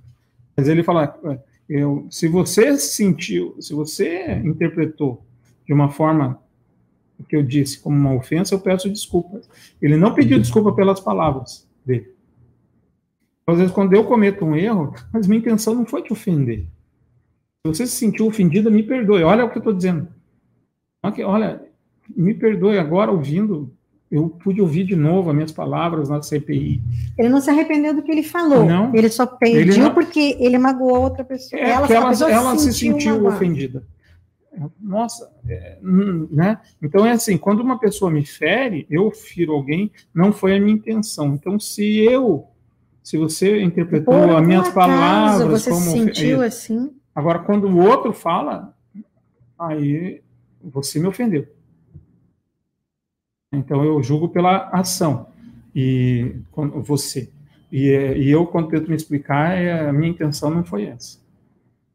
[0.56, 1.04] mas ele falou:
[1.70, 5.24] eu, se você sentiu, se você interpretou
[5.66, 6.42] de uma forma
[7.20, 9.48] o que eu disse como uma ofensa, eu peço desculpas.
[9.82, 12.14] Ele não pediu desculpa pelas palavras dele.
[13.46, 16.66] Às vezes, quando eu cometo um erro, mas minha intenção não foi te ofender.
[17.62, 19.24] Se você se sentiu ofendida, me perdoe.
[19.24, 20.08] Olha o que eu estou dizendo.
[21.04, 21.62] Olha,
[22.16, 23.72] me perdoe agora ouvindo.
[24.12, 26.82] Eu pude ouvir de novo as minhas palavras na CPI.
[27.18, 28.66] Ele não se arrependeu do que ele falou.
[28.66, 28.94] Não.
[28.96, 29.94] Ele só pediu ele não...
[29.94, 31.62] porque ele magoou outra pessoa.
[31.62, 33.84] É, ela, ela, ela se sentiu, sentiu ofendida.
[34.82, 35.78] Nossa, é,
[36.32, 36.60] né?
[36.82, 40.74] Então é assim, quando uma pessoa me fere, eu firo alguém, não foi a minha
[40.74, 41.34] intenção.
[41.36, 42.48] Então, se eu,
[43.04, 46.92] se você interpretou Por as minhas palavras você como se sentiu assim?
[47.14, 48.74] Agora, quando o outro fala,
[49.58, 50.22] aí
[50.64, 51.48] você me ofendeu.
[53.52, 55.28] Então eu julgo pela ação
[55.76, 56.36] e
[56.84, 57.30] você
[57.72, 61.20] e, e eu quando tento me explicar, é, a minha intenção não foi essa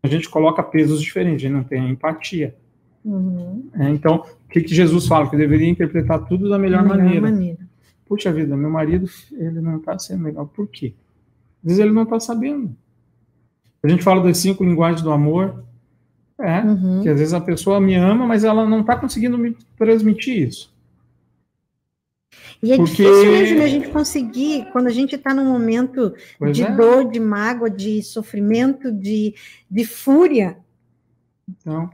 [0.05, 2.55] a gente coloca pesos diferentes, a gente não tem empatia.
[3.03, 3.71] Uhum.
[3.75, 5.31] É, então, o que, que, Jesus fala?
[5.31, 7.21] Que eu deveria interpretar tudo da melhor, melhor maneira.
[7.23, 7.59] maneira.
[8.05, 10.47] Puxa vida, meu marido, ele não está sendo legal.
[10.47, 10.93] Por quê?
[11.63, 12.77] Às vezes ele não está sabendo.
[13.83, 15.65] A gente fala das cinco linguagens do amor.
[16.39, 17.01] É, uhum.
[17.03, 20.74] que às vezes a pessoa me ama, mas ela não está conseguindo me transmitir isso.
[22.65, 22.93] E é Porque...
[22.93, 26.75] difícil mesmo a gente conseguir, quando a gente está num momento pois de é.
[26.75, 29.35] dor, de mágoa, de sofrimento, de,
[29.71, 30.57] de fúria.
[31.47, 31.91] Então,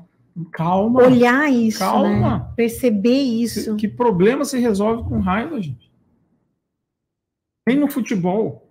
[0.53, 1.03] calma.
[1.03, 1.91] Olhar isso, né?
[1.91, 2.39] calma.
[2.39, 2.53] Né?
[2.55, 3.75] perceber isso.
[3.75, 5.91] Que problema se resolve com raiva, gente?
[7.67, 8.71] Nem no futebol.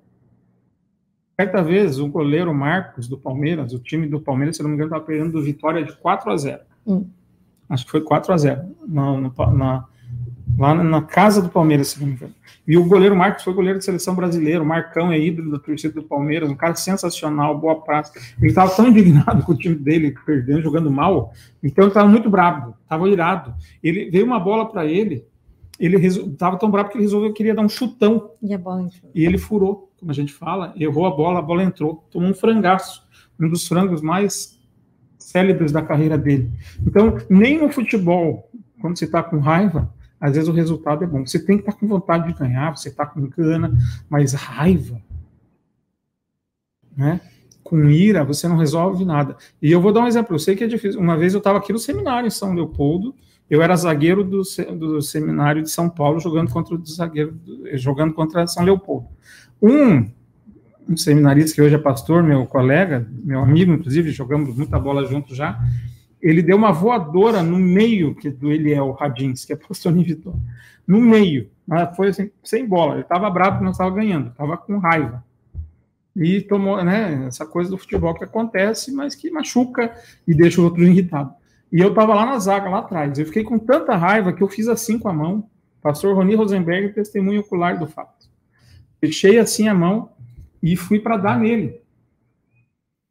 [1.37, 4.91] Certa vez, o goleiro Marcos do Palmeiras, o time do Palmeiras, se não me engano,
[4.91, 6.61] estava perdendo do Vitória de 4 a 0.
[6.87, 7.05] Hum.
[7.67, 9.19] Acho que foi 4 a 0 na,
[9.51, 9.87] na,
[10.59, 12.33] lá na casa do Palmeiras, se não me engano.
[12.67, 15.93] E o goleiro Marcos foi goleiro de seleção brasileiro, o Marcão é ídolo da torcida
[15.93, 18.11] do Palmeiras, um cara sensacional, boa praça.
[18.37, 21.33] Ele estava tão indignado com o time dele, perdendo, jogando mal,
[21.63, 23.55] então ele estava muito bravo, estava irado.
[23.81, 25.25] Ele veio uma bola para ele,
[25.79, 28.31] ele estava tão bravo que ele resolveu que queria dar um chutão.
[28.41, 29.11] E a bola entrou.
[29.15, 32.33] E ele furou, como a gente fala, errou a bola, a bola entrou, tomou um
[32.33, 33.07] frangaço,
[33.39, 34.59] um dos frangos mais
[35.17, 36.51] célebres da carreira dele.
[36.85, 38.49] Então, nem no futebol,
[38.81, 41.25] quando você está com raiva, às vezes o resultado é bom.
[41.25, 43.71] Você tem que estar com vontade de ganhar, você está com gana,
[44.09, 45.01] mas raiva.
[46.95, 47.21] Né?
[47.69, 49.37] com ira, você não resolve nada.
[49.61, 50.99] E eu vou dar um exemplo, eu sei que é difícil.
[50.99, 53.13] Uma vez eu estava aqui no seminário em São Leopoldo,
[53.47, 54.41] eu era zagueiro do,
[54.75, 57.39] do seminário de São Paulo, jogando contra o zagueiro,
[57.73, 59.07] jogando contra São Leopoldo.
[59.61, 60.09] Um,
[60.89, 65.35] um seminarista que hoje é pastor, meu colega, meu amigo, inclusive, jogamos muita bola junto
[65.35, 65.59] já,
[66.21, 70.21] ele deu uma voadora no meio que do Eliel Radins, que é pastor em
[70.87, 74.57] no meio, mas foi assim, sem bola, ele estava bravo porque não estava ganhando, estava
[74.57, 75.23] com raiva.
[76.15, 79.93] E tomou, né, essa coisa do futebol que acontece, mas que machuca
[80.27, 81.31] e deixa o outro irritado.
[81.71, 83.19] E eu estava lá na zaga, lá atrás.
[83.19, 85.47] Eu fiquei com tanta raiva que eu fiz assim com a mão.
[85.81, 88.27] Pastor Roni Rosenberg, testemunho ocular do fato.
[88.99, 90.09] Fechei assim a mão
[90.61, 91.79] e fui para dar nele.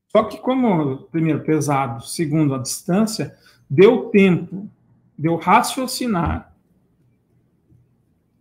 [0.09, 3.35] Só que, como, primeiro, pesado, segundo, a distância,
[3.69, 4.69] deu tempo,
[5.17, 6.53] deu raciocinar.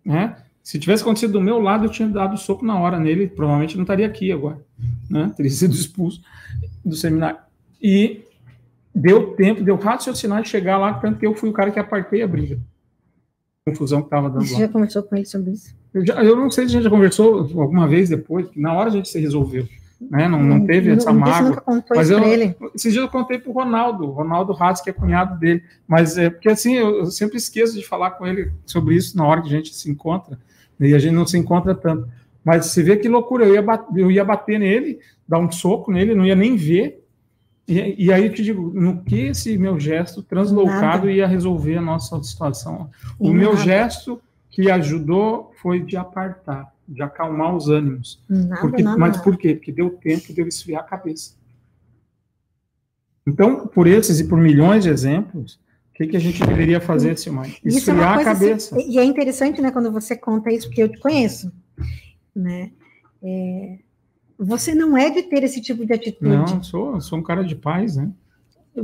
[0.04, 0.38] Né?
[0.64, 3.84] Se tivesse acontecido do meu lado, eu tinha dado soco na hora nele, provavelmente não
[3.84, 4.60] estaria aqui agora.
[5.10, 5.32] Né?
[5.36, 6.22] Teria sido expulso
[6.84, 7.40] do seminário.
[7.82, 8.22] E
[8.96, 12.22] deu tempo, deu raciocinar de chegar lá, tanto que eu fui o cara que apartei
[12.22, 12.58] a briga.
[13.66, 14.60] Confusão que estava dando Você lá.
[14.62, 15.76] já conversou com ele sobre isso?
[15.94, 18.90] Eu, já, eu, não sei se a gente já conversou alguma vez depois, na hora
[18.90, 19.68] a gente se resolveu.
[20.00, 20.28] Né?
[20.28, 21.64] Não, não teve essa não, mágoa.
[21.90, 22.56] Mas eu, ele.
[22.76, 25.64] Esses dias eu contei para o Ronaldo, Ronaldo Ratz, que é cunhado dele.
[25.88, 29.26] Mas é porque assim, eu, eu, sempre esqueço de falar com ele sobre isso na
[29.26, 30.40] hora que a gente se encontra,
[30.80, 30.90] né?
[30.90, 32.08] e a gente não se encontra tanto.
[32.44, 35.92] Mas você vê que loucura, eu ia, bater, eu ia bater nele, dar um soco
[35.92, 37.04] nele, não ia nem ver,
[37.68, 41.12] e, e, aí eu te digo, no que esse meu gesto translocado nada.
[41.12, 42.90] ia resolver a nossa situação?
[43.20, 43.38] O nada.
[43.38, 48.24] meu gesto que ajudou foi de apartar, de acalmar os ânimos.
[48.30, 49.56] Nada, Porque, mas por quê?
[49.56, 51.36] Porque deu tempo de eu esfriar a cabeça.
[53.28, 55.60] Então, por esses e por milhões de exemplos,
[55.92, 57.48] o que, que a gente deveria fazer, Silmar?
[57.48, 58.76] É esfriar é a cabeça.
[58.76, 61.52] Assim, e é interessante, né, quando você conta isso, porque eu te conheço,
[62.34, 62.72] né?
[63.22, 63.80] É,
[64.38, 66.30] você não é de ter esse tipo de atitude.
[66.30, 68.10] Não, sou, sou um cara de paz, né?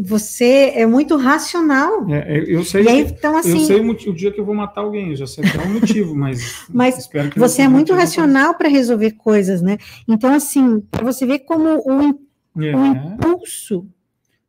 [0.01, 2.09] Você é muito racional.
[2.09, 4.81] É, eu sei, aí, então, assim, eu sei o, o, dia que eu vou matar
[4.81, 7.93] alguém, eu já sei que é um motivo, mas, mas espero que você é muito
[7.93, 9.77] racional para resolver coisas, né?
[10.07, 12.19] Então, assim, para você ver como o,
[12.63, 12.75] é.
[12.75, 13.85] o impulso.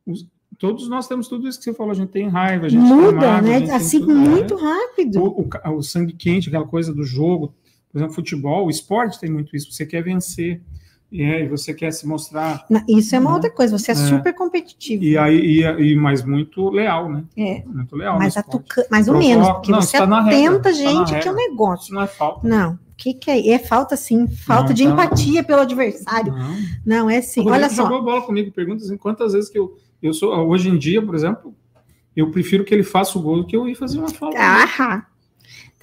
[0.03, 0.27] Os,
[0.57, 3.39] todos nós temos tudo isso que você falou, a gente tem raiva, a gente muda,
[3.41, 3.71] né?
[3.71, 4.61] Assim, tudo, muito né?
[4.63, 5.21] rápido.
[5.21, 7.53] O, o, o sangue quente, aquela coisa do jogo,
[7.91, 10.59] por exemplo, futebol, o esporte tem muito isso, você quer vencer
[11.15, 12.65] e aí você quer se mostrar.
[12.89, 13.35] Isso é uma né?
[13.35, 15.01] outra coisa, você é, é, super competitivo.
[15.01, 17.23] E aí, e, e, mas muito leal, né?
[17.37, 17.63] É.
[17.65, 18.19] Muito leal.
[18.19, 21.35] Mas, tuca, mais ou menos, porque não, você tá atenta, gente, tá que é um
[21.35, 21.85] negócio.
[21.85, 22.45] Isso não é falta.
[22.45, 22.73] Não.
[22.73, 23.49] O que, que é?
[23.51, 24.89] É falta sim, falta não, de tá...
[24.89, 26.33] empatia pelo adversário.
[26.33, 26.55] Não,
[26.85, 27.49] não é assim.
[27.49, 27.83] Olha só.
[27.83, 31.15] jogou bola comigo, pergunta assim, quantas vezes que eu, eu sou, hoje em dia, por
[31.15, 31.55] exemplo,
[32.13, 34.37] eu prefiro que ele faça o gol do que eu ir fazer uma falta.
[34.37, 35.05] Ah,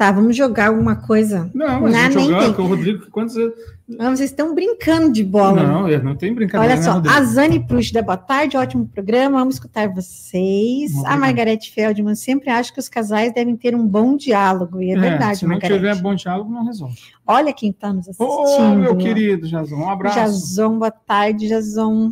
[0.03, 1.48] Tá, vamos jogar alguma coisa.
[1.55, 2.64] Não, mas nem jogar, tem.
[2.64, 3.55] o Rodrigo, quantas vezes...
[3.86, 5.62] Não, vocês estão brincando de bola.
[5.62, 6.74] Não, não tem brincadeira.
[6.74, 10.92] Olha né, só, né, a Zane Prush da Boa Tarde, ótimo programa, vamos escutar vocês.
[11.05, 14.94] a Margarete Feldman sempre acha que os casais devem ter um bom diálogo, e é,
[14.94, 15.72] é verdade, se Margarete.
[15.72, 16.98] Se não tiver bom diálogo, não resolve.
[17.24, 18.26] Olha quem está nos assistindo.
[18.28, 20.16] Ô, meu querido Jazon, um abraço.
[20.16, 22.11] Jazon, boa tarde, Jazon.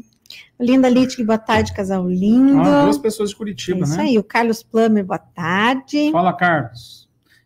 [0.61, 2.61] Linda Littke, boa tarde, casal lindo.
[2.61, 4.03] Ah, duas pessoas de Curitiba, é isso né?
[4.05, 6.13] Isso aí, o Carlos Plummer, boa tarde.
[6.13, 7.00] Fala, Carlos.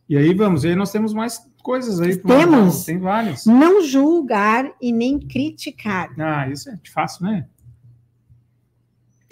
[0.08, 2.16] E aí vamos, e aí nós temos mais coisas aí.
[2.16, 2.84] Temos.
[2.84, 3.46] Tem várias.
[3.46, 6.10] Não julgar e nem criticar.
[6.18, 7.46] Ah, isso é fácil, né?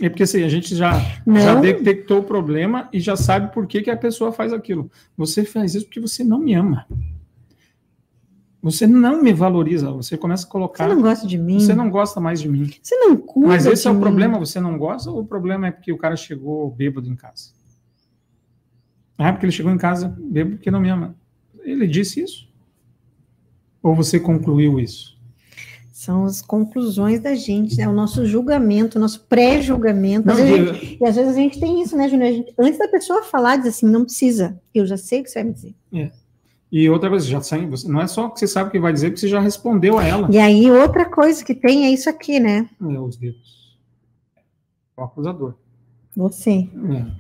[0.01, 3.83] É porque assim, a gente já, já detectou o problema e já sabe por que,
[3.83, 4.91] que a pessoa faz aquilo.
[5.17, 6.87] Você faz isso porque você não me ama.
[8.63, 9.91] Você não me valoriza.
[9.93, 10.89] Você começa a colocar.
[10.89, 11.61] Você não gosta de mim.
[11.61, 12.73] Você não gosta mais de mim.
[12.81, 13.49] Você não cuida.
[13.49, 14.01] Mas esse é o mim.
[14.01, 17.51] problema, você não gosta, ou o problema é porque o cara chegou bêbado em casa?
[19.19, 21.15] Ah, porque ele chegou em casa bêbado porque não me ama.
[21.65, 22.49] Ele disse isso?
[23.83, 25.13] Ou você concluiu isso?
[25.93, 27.89] São as conclusões da gente, né?
[27.89, 30.29] o nosso julgamento, o nosso pré-julgamento.
[31.01, 32.45] E às vezes a gente tem isso, né, Júnior?
[32.59, 35.45] Antes da pessoa falar, diz assim, não precisa, eu já sei o que você vai
[35.45, 35.75] me dizer.
[35.93, 36.11] É.
[36.73, 39.11] E outra coisa, já sai, não é só que você sabe o que vai dizer,
[39.11, 40.27] porque você já respondeu a ela.
[40.31, 42.67] E aí, outra coisa que tem é isso aqui, né?
[42.81, 43.79] É, os dedos.
[44.97, 45.55] O acusador.
[46.15, 46.69] Você.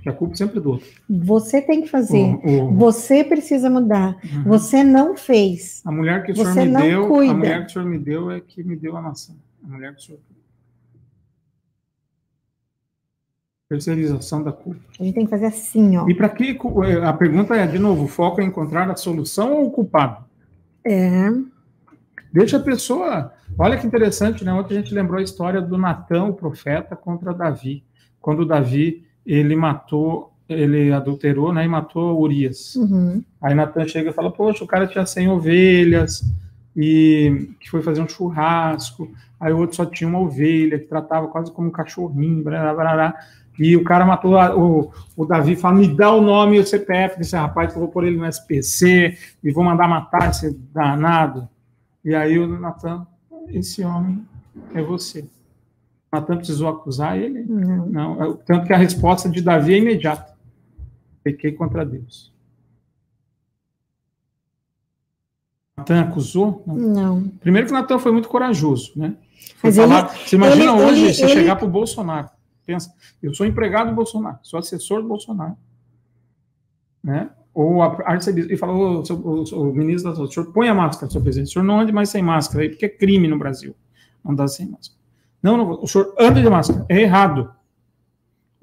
[0.05, 0.87] É, a culpa sempre é do outro.
[1.09, 2.39] Você tem que fazer.
[2.45, 2.75] O, o...
[2.75, 4.19] Você precisa mudar.
[4.23, 4.45] Uhum.
[4.45, 5.81] Você não fez.
[5.85, 7.33] A mulher que o Você senhor me deu, cuida.
[7.33, 9.35] a mulher que o senhor me deu é que me deu a maçã.
[9.65, 10.21] A mulher que o senhor
[13.71, 14.81] Terceirização da culpa.
[15.01, 16.07] A gente tem que fazer assim, ó.
[16.07, 16.51] E para que
[16.85, 20.23] é, a pergunta é, de novo, o foco é encontrar a solução ou o culpado?
[20.85, 21.31] É.
[22.31, 23.33] Deixa a pessoa.
[23.59, 24.53] Olha que interessante, né?
[24.53, 27.83] Ontem a gente lembrou a história do Natão, o profeta, contra Davi
[28.23, 32.77] quando Davi ele matou, ele adulterou, né, e matou Urias.
[32.77, 33.23] Uhum.
[33.41, 36.25] Aí Natan chega e fala, poxa, o cara tinha 100 ovelhas,
[36.75, 41.29] e que foi fazer um churrasco, aí o outro só tinha uma ovelha, que tratava
[41.29, 43.15] quase como um cachorrinho, blá, blá, blá,
[43.59, 46.67] e o cara matou a, o, o Davi, fala, me dá o nome e o
[46.67, 50.57] CPF desse rapaz, que eu vou pôr ele no SPC, e vou mandar matar esse
[50.73, 51.49] danado.
[52.05, 53.07] E aí o Natan,
[53.49, 54.25] esse homem
[54.75, 55.25] é você.
[56.13, 57.43] Natan precisou acusar ele?
[57.45, 57.87] Não.
[57.87, 58.37] Não.
[58.37, 60.37] Tanto que a resposta de Davi é imediata.
[61.23, 62.31] Pequei contra Deus.
[65.75, 66.63] Natan acusou?
[66.67, 66.77] Não.
[66.77, 67.29] Não.
[67.41, 69.17] Primeiro que Natan foi muito corajoso, né?
[69.63, 72.29] Mas falar, ele, você imagina ele, hoje ele, você chegar para o Bolsonaro.
[72.67, 72.93] Pensa,
[73.23, 75.57] eu sou empregado do Bolsonaro, sou assessor do Bolsonaro.
[77.03, 77.31] Né?
[77.53, 81.11] Ou a arcebispo, e falou, o, o, o, ministro da o senhor põe a máscara,
[81.11, 83.75] senhor presidente, o senhor não ande mais sem máscara, aí, porque é crime no Brasil
[84.25, 85.02] andar sem máscara.
[85.43, 87.53] Não, não, o senhor anda de máscara, é errado.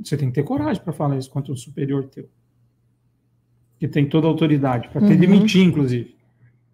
[0.01, 2.29] Você tem que ter coragem para falar isso contra o superior teu.
[3.77, 5.15] Que tem toda a autoridade, para uhum.
[5.17, 6.15] demitir, inclusive.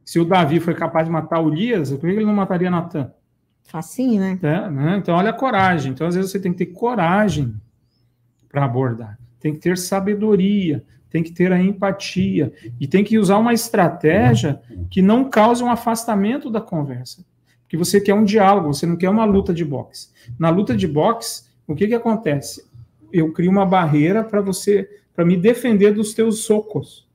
[0.03, 3.11] Se o Davi foi capaz de matar Urias, por que ele não mataria Natan?
[3.63, 4.39] Facinho, né?
[4.43, 4.97] É, né?
[4.97, 5.91] Então, olha a coragem.
[5.91, 7.55] Então, às vezes, você tem que ter coragem
[8.47, 9.17] para abordar.
[9.39, 12.53] Tem que ter sabedoria, tem que ter a empatia.
[12.79, 17.25] E tem que usar uma estratégia que não cause um afastamento da conversa.
[17.76, 20.07] Porque você quer um diálogo, você não quer uma luta de boxe.
[20.39, 22.65] Na luta de boxe, o que, que acontece?
[23.11, 27.05] Eu crio uma barreira para você, para me defender dos teus socos.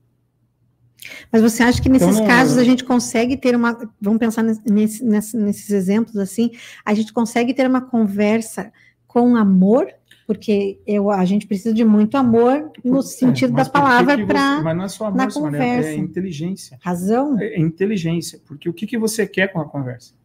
[1.33, 3.77] Mas você acha que nesses então, casos a gente consegue ter uma.
[3.99, 6.51] Vamos pensar nesse, nesse, nesses exemplos assim,
[6.85, 8.71] a gente consegue ter uma conversa
[9.07, 9.89] com amor,
[10.27, 14.61] porque eu, a gente precisa de muito amor no é, sentido da palavra para.
[14.61, 15.89] Mas não é só amor, na conversa.
[15.89, 16.79] é inteligência.
[16.83, 17.39] Razão?
[17.41, 20.20] É, é inteligência, porque o que, que você quer com a conversa?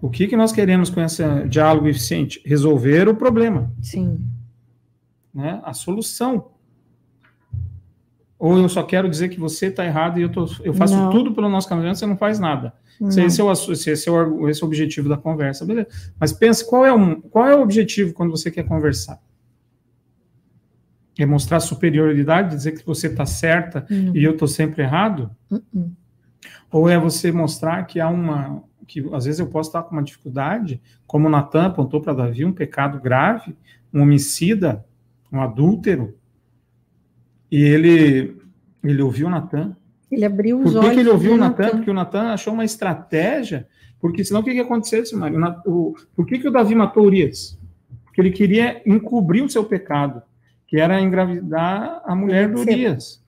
[0.00, 2.40] O que, que nós queremos com esse diálogo eficiente?
[2.44, 3.72] Resolver o problema.
[3.82, 4.24] Sim.
[5.34, 5.60] Né?
[5.62, 6.50] A solução
[8.40, 11.10] ou eu só quero dizer que você está errado e eu, tô, eu faço não.
[11.10, 12.72] tudo pelo nosso caminho, você não faz nada.
[13.10, 15.88] Se esse, é o, esse, é o, esse é o objetivo da conversa, beleza.
[16.18, 19.20] Mas pense, qual é, um, qual é o objetivo quando você quer conversar?
[21.18, 24.12] É mostrar superioridade, dizer que você está certa uhum.
[24.14, 25.30] e eu estou sempre errado?
[25.50, 25.92] Uhum.
[26.70, 28.62] Ou é você mostrar que há uma.
[28.90, 32.52] Que às vezes eu posso estar com uma dificuldade, como Natan apontou para Davi, um
[32.52, 33.56] pecado grave,
[33.94, 34.84] um homicida,
[35.32, 36.18] um adúltero,
[37.48, 38.36] e ele,
[38.82, 39.76] ele ouviu Natan.
[40.10, 40.88] Ele abriu os Por que olhos.
[40.88, 41.70] Por que ele ouviu Natan?
[41.70, 43.68] Porque o Natan achou uma estratégia.
[44.00, 45.38] Porque senão o que, que acontecesse, Mário?
[45.64, 47.56] O, por que, que o Davi matou Urias?
[48.04, 50.20] Porque ele queria encobrir o seu pecado,
[50.66, 53.19] que era engravidar a mulher do Urias.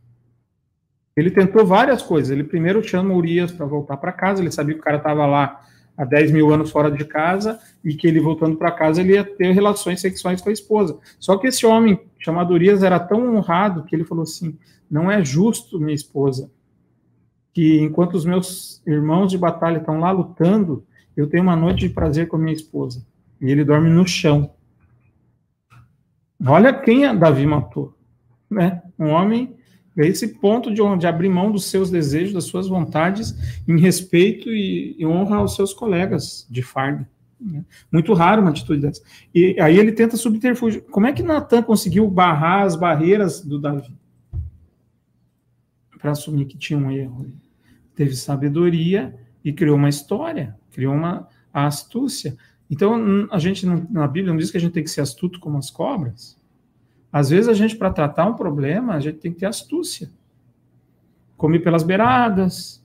[1.16, 2.30] Ele tentou várias coisas.
[2.30, 5.60] Ele primeiro chama Urias para voltar para casa, ele sabia que o cara estava lá
[5.96, 9.24] há 10 mil anos fora de casa e que ele voltando para casa ele ia
[9.24, 10.98] ter relações sexuais com a esposa.
[11.18, 14.56] Só que esse homem chamado Urias era tão honrado que ele falou assim:
[14.90, 16.50] não é justo, minha esposa,
[17.52, 20.84] que enquanto os meus irmãos de batalha estão lá lutando,
[21.16, 23.04] eu tenho uma noite de prazer com a minha esposa.
[23.40, 24.50] E ele dorme no chão.
[26.44, 27.94] Olha quem Davi matou,
[28.50, 28.82] né?
[28.98, 29.54] Um homem
[29.96, 33.36] é esse ponto de, abrir mão dos seus desejos, das suas vontades,
[33.68, 37.08] em respeito e, e honra aos seus colegas de farda.
[37.38, 37.64] Né?
[37.90, 39.02] Muito raro uma atitude dessa.
[39.34, 40.82] E aí ele tenta subterfúgio.
[40.82, 43.94] Como é que Natan conseguiu barrar as barreiras do Davi?
[45.98, 47.26] Para assumir que tinha um erro.
[47.94, 49.14] Teve sabedoria
[49.44, 52.36] e criou uma história, criou uma astúcia.
[52.70, 55.58] Então, a gente na Bíblia não diz que a gente tem que ser astuto como
[55.58, 56.40] as cobras.
[57.12, 60.10] Às vezes a gente, para tratar um problema, a gente tem que ter astúcia.
[61.36, 62.82] Comer pelas beiradas,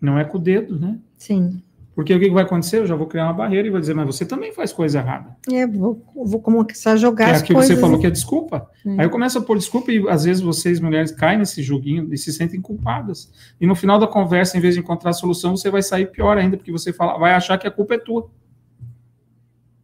[0.00, 0.98] não é com o dedo, né?
[1.16, 1.62] Sim.
[1.98, 2.78] Porque o que vai acontecer?
[2.78, 5.36] Eu já vou criar uma barreira e vou dizer, mas você também faz coisa errada.
[5.52, 7.66] É, vou, vou começar a jogar é as coisas.
[7.66, 8.70] você falou que é desculpa.
[8.86, 8.90] É.
[8.90, 12.16] Aí eu começo a pôr desculpa e às vezes vocês, mulheres, caem nesse joguinho e
[12.16, 13.32] se sentem culpadas.
[13.60, 16.38] E no final da conversa, em vez de encontrar a solução, você vai sair pior
[16.38, 18.30] ainda, porque você fala, vai achar que a culpa é tua.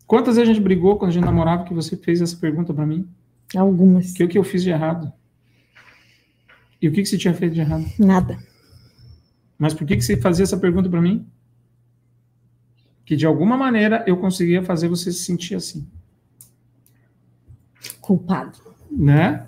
[0.07, 2.87] Quantas vezes a gente brigou quando a gente namorava que você fez essa pergunta para
[2.87, 3.09] mim?
[3.57, 4.13] Algumas.
[4.13, 5.13] Que o que eu fiz de errado?
[6.81, 7.85] E o que, que você tinha feito de errado?
[7.99, 8.39] Nada.
[9.59, 11.27] Mas por que, que você fazia essa pergunta para mim?
[13.05, 15.87] Que de alguma maneira eu conseguia fazer você se sentir assim.
[18.01, 18.59] Culpado.
[18.91, 19.47] Né?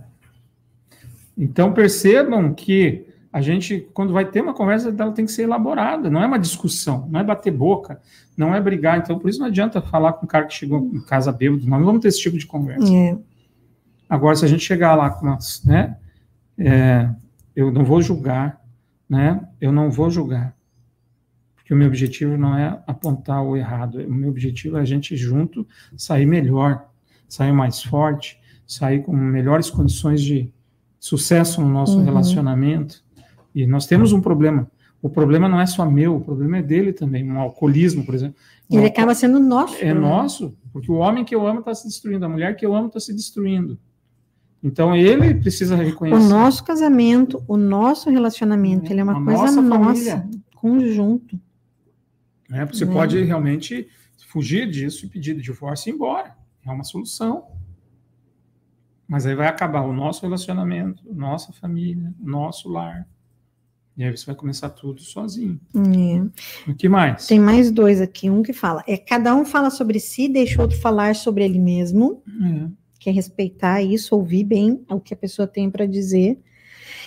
[1.36, 6.08] Então percebam que a gente, quando vai ter uma conversa, ela tem que ser elaborada,
[6.08, 8.00] não é uma discussão, não é bater boca,
[8.34, 8.96] não é brigar.
[8.96, 11.84] Então, por isso não adianta falar com um cara que chegou em casa bêbado, não
[11.84, 12.90] vamos ter esse tipo de conversa.
[12.90, 13.18] É.
[14.08, 15.96] Agora, se a gente chegar lá com umas, né,
[16.58, 17.10] é,
[17.54, 18.60] eu não vou julgar,
[19.08, 20.54] né, eu não vou julgar,
[21.54, 25.16] porque o meu objetivo não é apontar o errado, o meu objetivo é a gente
[25.16, 26.88] junto sair melhor,
[27.28, 30.52] sair mais forte, sair com melhores condições de
[30.98, 32.04] sucesso no nosso uhum.
[32.04, 33.04] relacionamento.
[33.54, 34.70] E nós temos um problema.
[35.00, 37.28] o problema não é só meu, o problema é dele também.
[37.28, 38.36] Um alcoolismo, por exemplo.
[38.70, 39.76] Ele acaba sendo nosso.
[39.82, 42.74] É nosso, porque o homem que eu amo está se destruindo, a mulher que eu
[42.74, 43.78] amo está se destruindo.
[44.62, 46.24] Então ele precisa reconhecer.
[46.24, 51.38] O nosso casamento, o nosso relacionamento, é, ele é uma coisa nossa, conjunto.
[52.50, 52.86] É, você é.
[52.86, 53.88] pode realmente
[54.28, 56.36] fugir disso e pedir divórcio e ir embora.
[56.64, 57.46] É uma solução.
[59.06, 63.06] Mas aí vai acabar o nosso relacionamento, nossa família, nosso lar.
[63.96, 65.58] E aí você vai começar tudo sozinho.
[65.74, 66.70] É.
[66.70, 67.26] O que mais?
[67.26, 68.28] Tem mais dois aqui.
[68.28, 71.58] Um que fala, é cada um fala sobre si, deixa o outro falar sobre ele
[71.58, 72.22] mesmo.
[72.42, 72.85] É.
[73.06, 76.40] Que é respeitar isso, ouvir bem o que a pessoa tem para dizer.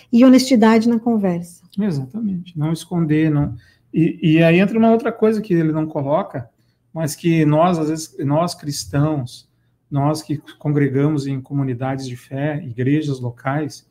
[0.10, 1.62] E honestidade na conversa.
[1.78, 2.58] Exatamente.
[2.58, 3.58] Não esconder, não.
[3.94, 6.50] E, e aí entra uma outra coisa que ele não coloca,
[6.94, 9.50] mas que nós, às vezes, nós cristãos,
[9.92, 13.86] nós que congregamos em comunidades de fé, igrejas locais,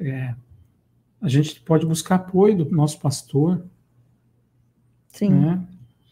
[0.00, 0.34] é,
[1.20, 3.64] a gente pode buscar apoio do nosso pastor.
[5.12, 5.28] Sim.
[5.28, 5.62] Né?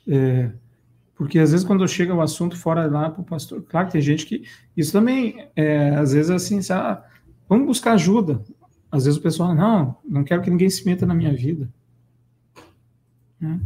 [0.06, 0.50] É,
[1.20, 4.00] porque às vezes quando chega o assunto fora lá para o pastor, claro que tem
[4.00, 4.42] gente que.
[4.74, 7.02] Isso também, é, às vezes, assim, sabe,
[7.46, 8.40] vamos buscar ajuda.
[8.90, 11.68] Às vezes o pessoal, não, não quero que ninguém se meta na minha vida.
[13.38, 13.60] Né?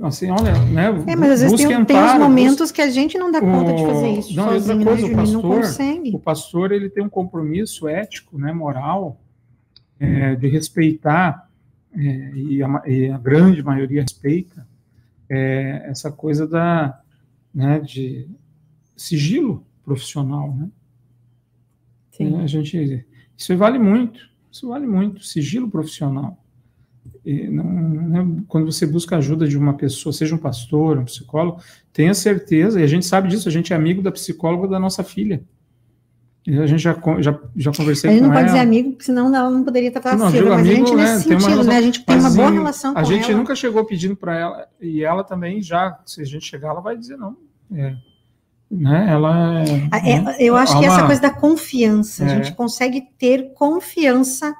[0.00, 0.94] Assim, olha, né?
[1.08, 3.72] É, mas às vezes tem, amparo, tem os momentos que a gente não dá conta
[3.72, 4.36] o, de fazer isso.
[4.36, 6.10] Não, sozinho, outra coisa, né, o pastor, não consegue.
[6.14, 9.20] O pastor ele tem um compromisso ético, né, moral,
[9.98, 11.50] é, de respeitar,
[11.96, 14.64] é, e, a, e, a, grande maioria respeita,
[15.32, 17.00] é, essa coisa da,
[17.54, 18.28] né, de
[18.94, 20.68] sigilo profissional, né?
[22.10, 22.36] Sim.
[22.36, 23.06] É, a gente,
[23.36, 26.38] isso vale muito, isso vale muito, sigilo profissional.
[27.24, 31.62] Não, não, quando você busca ajuda de uma pessoa, seja um pastor, um psicólogo,
[31.92, 35.02] tenha certeza, e a gente sabe disso, a gente é amigo da psicóloga da nossa
[35.02, 35.42] filha.
[36.44, 38.16] A gente já, já, já conversei com ela.
[38.16, 40.52] A gente não pode dizer amigo, porque senão ela não poderia estar não, mas amigo,
[40.52, 41.76] a gente nesse né, sentido, relação, né?
[41.76, 43.08] A gente tem uma boa relação com ela.
[43.08, 43.38] A gente ela.
[43.38, 46.96] nunca chegou pedindo para ela, e ela também já, se a gente chegar, ela vai
[46.96, 47.36] dizer não.
[47.72, 47.94] É,
[48.68, 49.62] né, ela
[49.92, 52.28] é, é, Eu acho que uma, essa coisa da confiança, a é.
[52.36, 54.52] gente consegue ter confiança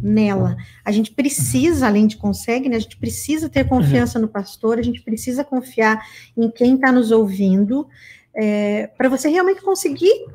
[0.00, 0.56] nela.
[0.84, 4.82] A gente precisa, além de consegue, né, a gente precisa ter confiança no pastor, a
[4.82, 6.00] gente precisa confiar
[6.36, 7.88] em quem está nos ouvindo,
[8.36, 10.26] é, para você realmente conseguir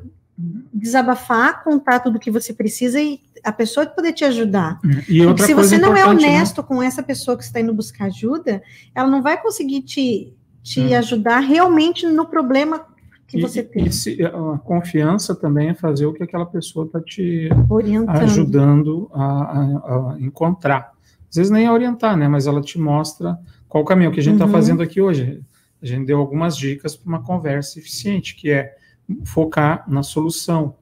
[0.72, 4.78] desabafar, contar tudo o que você precisa e a pessoa poder te ajudar.
[5.08, 6.06] E outra se você não é né?
[6.06, 6.68] honesto né?
[6.68, 8.62] com essa pessoa que está indo buscar ajuda,
[8.94, 10.32] ela não vai conseguir te,
[10.62, 10.96] te hum.
[10.96, 12.86] ajudar realmente no problema
[13.30, 13.90] que e, você tem.
[13.90, 18.16] Se, a confiança também é fazer o que aquela pessoa está te Orientando.
[18.16, 20.92] ajudando a, a, a, encontrar.
[21.28, 22.26] Às vezes nem a orientar, né?
[22.26, 23.38] Mas ela te mostra
[23.68, 24.10] qual o caminho.
[24.10, 24.52] O que a gente está uhum.
[24.52, 25.40] fazendo aqui hoje.
[25.80, 28.74] A gente deu algumas dicas para uma conversa eficiente, que é
[29.24, 30.76] focar na solução,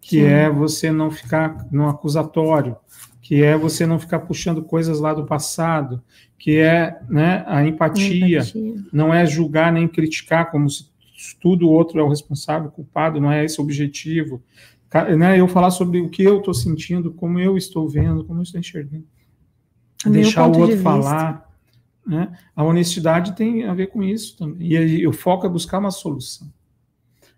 [0.00, 0.26] que Sim.
[0.26, 2.76] é você não ficar no acusatório,
[3.22, 6.02] que é você não ficar puxando coisas lá do passado,
[6.38, 10.86] que é né, a empatia, empatia, não é julgar nem criticar como se
[11.40, 14.42] tudo outro é o responsável, o culpado, não é esse o objetivo.
[15.16, 18.42] Né, eu falar sobre o que eu estou sentindo, como eu estou vendo, como eu
[18.42, 19.04] estou enxergando.
[20.06, 21.50] Deixar o outro de falar.
[22.06, 22.30] Né?
[22.54, 24.68] A honestidade tem a ver com isso também.
[24.68, 26.52] E aí, o foco é buscar uma solução.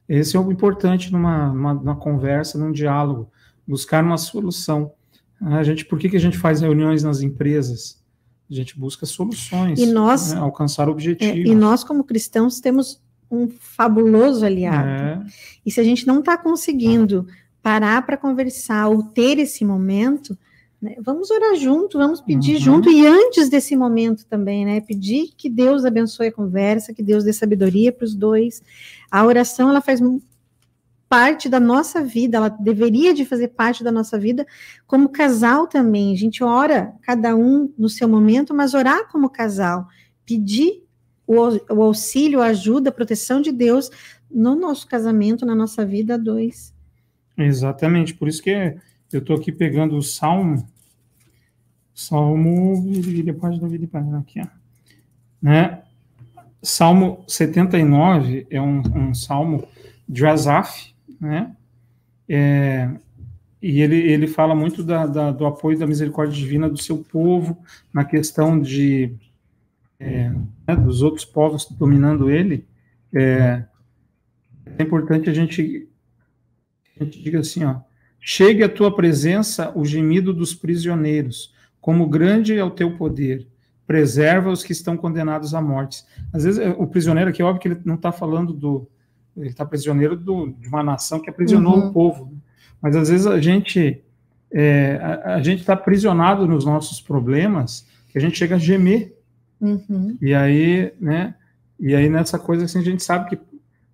[0.09, 3.31] Esse é o importante numa, numa, numa conversa, num diálogo,
[3.67, 4.93] buscar uma solução.
[5.41, 8.03] A gente, por que, que a gente faz reuniões nas empresas?
[8.51, 11.35] A gente busca soluções, e nós, né, alcançar objetivos.
[11.35, 14.89] É, e nós, como cristãos, temos um fabuloso aliado.
[14.89, 15.27] É.
[15.65, 17.27] E se a gente não está conseguindo
[17.61, 20.39] parar para conversar ou ter esse momento,
[20.81, 20.97] né?
[21.01, 22.61] Vamos orar junto, vamos pedir uhum.
[22.61, 24.81] junto, e antes desse momento também, né?
[24.81, 28.63] Pedir que Deus abençoe a conversa, que Deus dê sabedoria para os dois.
[29.11, 30.01] A oração, ela faz
[31.09, 34.47] parte da nossa vida, ela deveria de fazer parte da nossa vida
[34.87, 36.13] como casal também.
[36.13, 39.87] A gente ora, cada um no seu momento, mas orar como casal,
[40.25, 40.85] pedir
[41.27, 41.37] o,
[41.73, 43.91] o auxílio, a ajuda, a proteção de Deus
[44.31, 46.75] no nosso casamento, na nossa vida a dois.
[47.39, 48.77] Exatamente, por isso que é
[49.13, 50.69] eu estou aqui pegando o Salmo,
[51.95, 52.85] Salmo,
[53.25, 53.89] depois da vida
[54.19, 54.47] aqui, ó,
[55.41, 55.83] né?
[56.63, 59.67] Salmo 79 é um, um salmo
[60.09, 61.55] de Asaf, né?
[62.29, 62.91] É,
[63.63, 67.57] e ele, ele fala muito da, da, do apoio da misericórdia divina do seu povo
[67.93, 69.15] na questão de
[69.99, 72.67] é, né, dos outros povos dominando ele.
[73.15, 73.65] É,
[74.79, 75.89] é importante a gente,
[77.01, 77.81] a gente diga assim, ó,
[78.21, 83.47] Chegue à tua presença o gemido dos prisioneiros, como grande é o teu poder.
[83.87, 86.05] Preserva os que estão condenados à morte.
[86.33, 88.89] Às vezes, é, o prisioneiro aqui, é óbvio que ele não está falando do.
[89.37, 91.89] Ele está prisioneiro do, de uma nação que aprisionou uhum.
[91.89, 92.33] o povo.
[92.81, 94.03] Mas às vezes a gente
[94.51, 99.15] é, a, a, gente está aprisionado nos nossos problemas, que a gente chega a gemer.
[99.61, 100.17] Uhum.
[100.21, 101.35] E aí, né?
[101.79, 103.39] E aí nessa coisa assim, a gente sabe que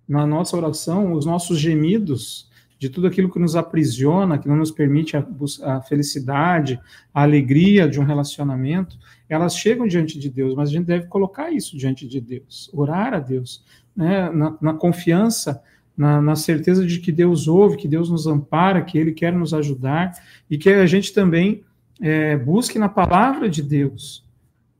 [0.07, 2.49] na nossa oração, os nossos gemidos
[2.83, 5.25] de tudo aquilo que nos aprisiona, que não nos permite a,
[5.63, 6.77] a, felicidade,
[7.13, 11.49] a alegria de um relacionamento, elas chegam diante de Deus, mas a gente deve colocar
[11.49, 13.63] isso diante de Deus, orar a Deus,
[13.95, 15.63] né, na, na confiança,
[15.95, 19.53] na, na, certeza de que Deus ouve, que Deus nos ampara, que Ele quer nos
[19.53, 20.11] ajudar
[20.49, 21.63] e que a gente também
[22.01, 24.27] é, busque na palavra de Deus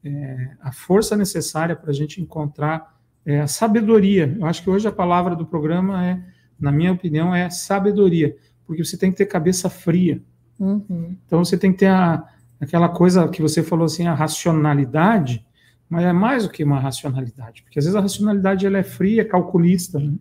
[0.04, 4.36] é, a força necessária para a gente encontrar é, a sabedoria.
[4.38, 8.36] Eu acho que hoje a palavra do programa é na minha opinião, é sabedoria,
[8.66, 10.22] porque você tem que ter cabeça fria.
[10.60, 11.16] Uhum.
[11.26, 12.24] Então você tem que ter a,
[12.60, 15.46] aquela coisa que você falou assim, a racionalidade,
[15.90, 19.26] mas é mais do que uma racionalidade, porque às vezes a racionalidade ela é fria,
[19.26, 20.14] calculista, né?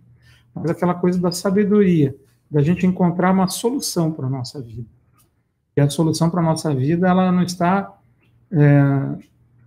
[0.55, 2.15] mas aquela coisa da sabedoria,
[2.51, 4.89] da gente encontrar uma solução para a nossa vida.
[5.75, 7.99] E a solução para a nossa vida, ela não está,
[8.51, 8.83] é,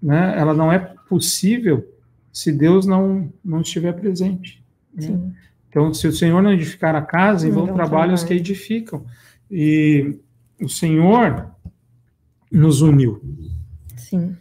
[0.02, 1.92] né, ela não é possível
[2.32, 4.64] se Deus não, não estiver presente.
[4.94, 5.34] Né?
[5.76, 9.06] Então, se o Senhor não edificar a casa, em vão trabalham os que edificam.
[9.52, 10.18] E
[10.62, 11.52] o Senhor
[12.50, 13.22] nos uniu.
[13.98, 14.38] Sim.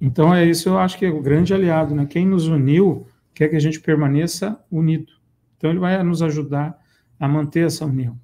[0.00, 2.06] Então, é isso eu acho que é o grande aliado, né?
[2.06, 5.12] Quem nos uniu quer que a gente permaneça unido.
[5.58, 6.80] Então, ele vai nos ajudar
[7.18, 8.16] a manter essa união.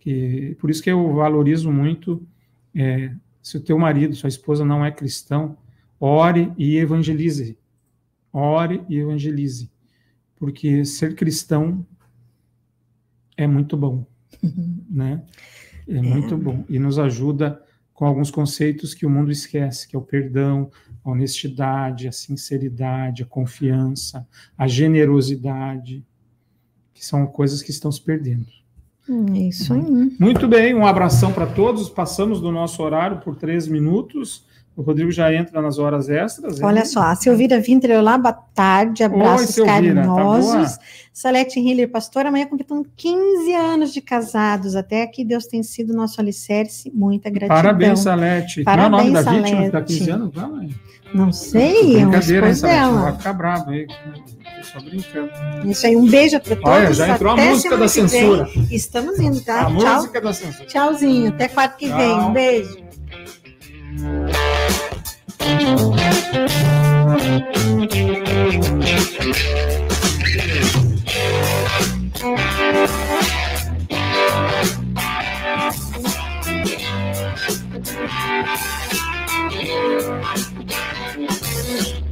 [0.00, 2.20] Que, por isso que eu valorizo muito,
[2.74, 5.56] é, se o teu marido, sua esposa não é cristão,
[6.00, 7.56] ore e evangelize.
[8.32, 9.70] Ore e evangelize
[10.40, 11.86] porque ser cristão
[13.36, 14.06] é muito bom,
[14.42, 14.82] uhum.
[14.88, 15.22] né?
[15.86, 17.62] É, é muito bom e nos ajuda
[17.92, 20.70] com alguns conceitos que o mundo esquece, que é o perdão,
[21.04, 24.26] a honestidade, a sinceridade, a confiança,
[24.56, 26.02] a generosidade,
[26.94, 28.46] que são coisas que estão se perdendo.
[29.06, 30.16] Hum, é isso aí.
[30.18, 31.90] Muito bem, um abração para todos.
[31.90, 34.46] Passamos do nosso horário por três minutos.
[34.80, 36.58] O Rodrigo já entra nas horas extras.
[36.62, 40.78] Olha só, a Silvira Vinter, olá, boa tarde, abraços Oi, carinhosos.
[40.78, 44.74] Tá Salete Hiller, pastor, amanhã completando 15 anos de casados.
[44.74, 47.56] Até aqui Deus tem sido nosso alicerce, muita gratidão.
[47.56, 48.64] Parabéns, Salete.
[48.64, 49.42] Parabéns, Não é o nome da Salete.
[49.42, 50.34] vítima que está 15 anos?
[50.34, 50.68] Não,
[51.12, 53.00] Não sei, é um Brincadeira, hein, esposo dela.
[53.02, 53.86] Vai ficar bravo aí.
[54.62, 55.30] Só brincando.
[55.70, 56.70] Isso aí, um beijo para todos.
[56.70, 58.48] Olha, já entrou a Até música semana da censura.
[58.70, 59.60] Estamos indo, tá?
[59.60, 59.72] A Tchau.
[59.96, 60.64] música da censura.
[60.66, 61.98] Tchauzinho, até quarta que Tchau.
[61.98, 62.14] vem.
[62.20, 62.89] Um beijo.
[65.40, 65.94] Thank
[69.74, 69.79] you.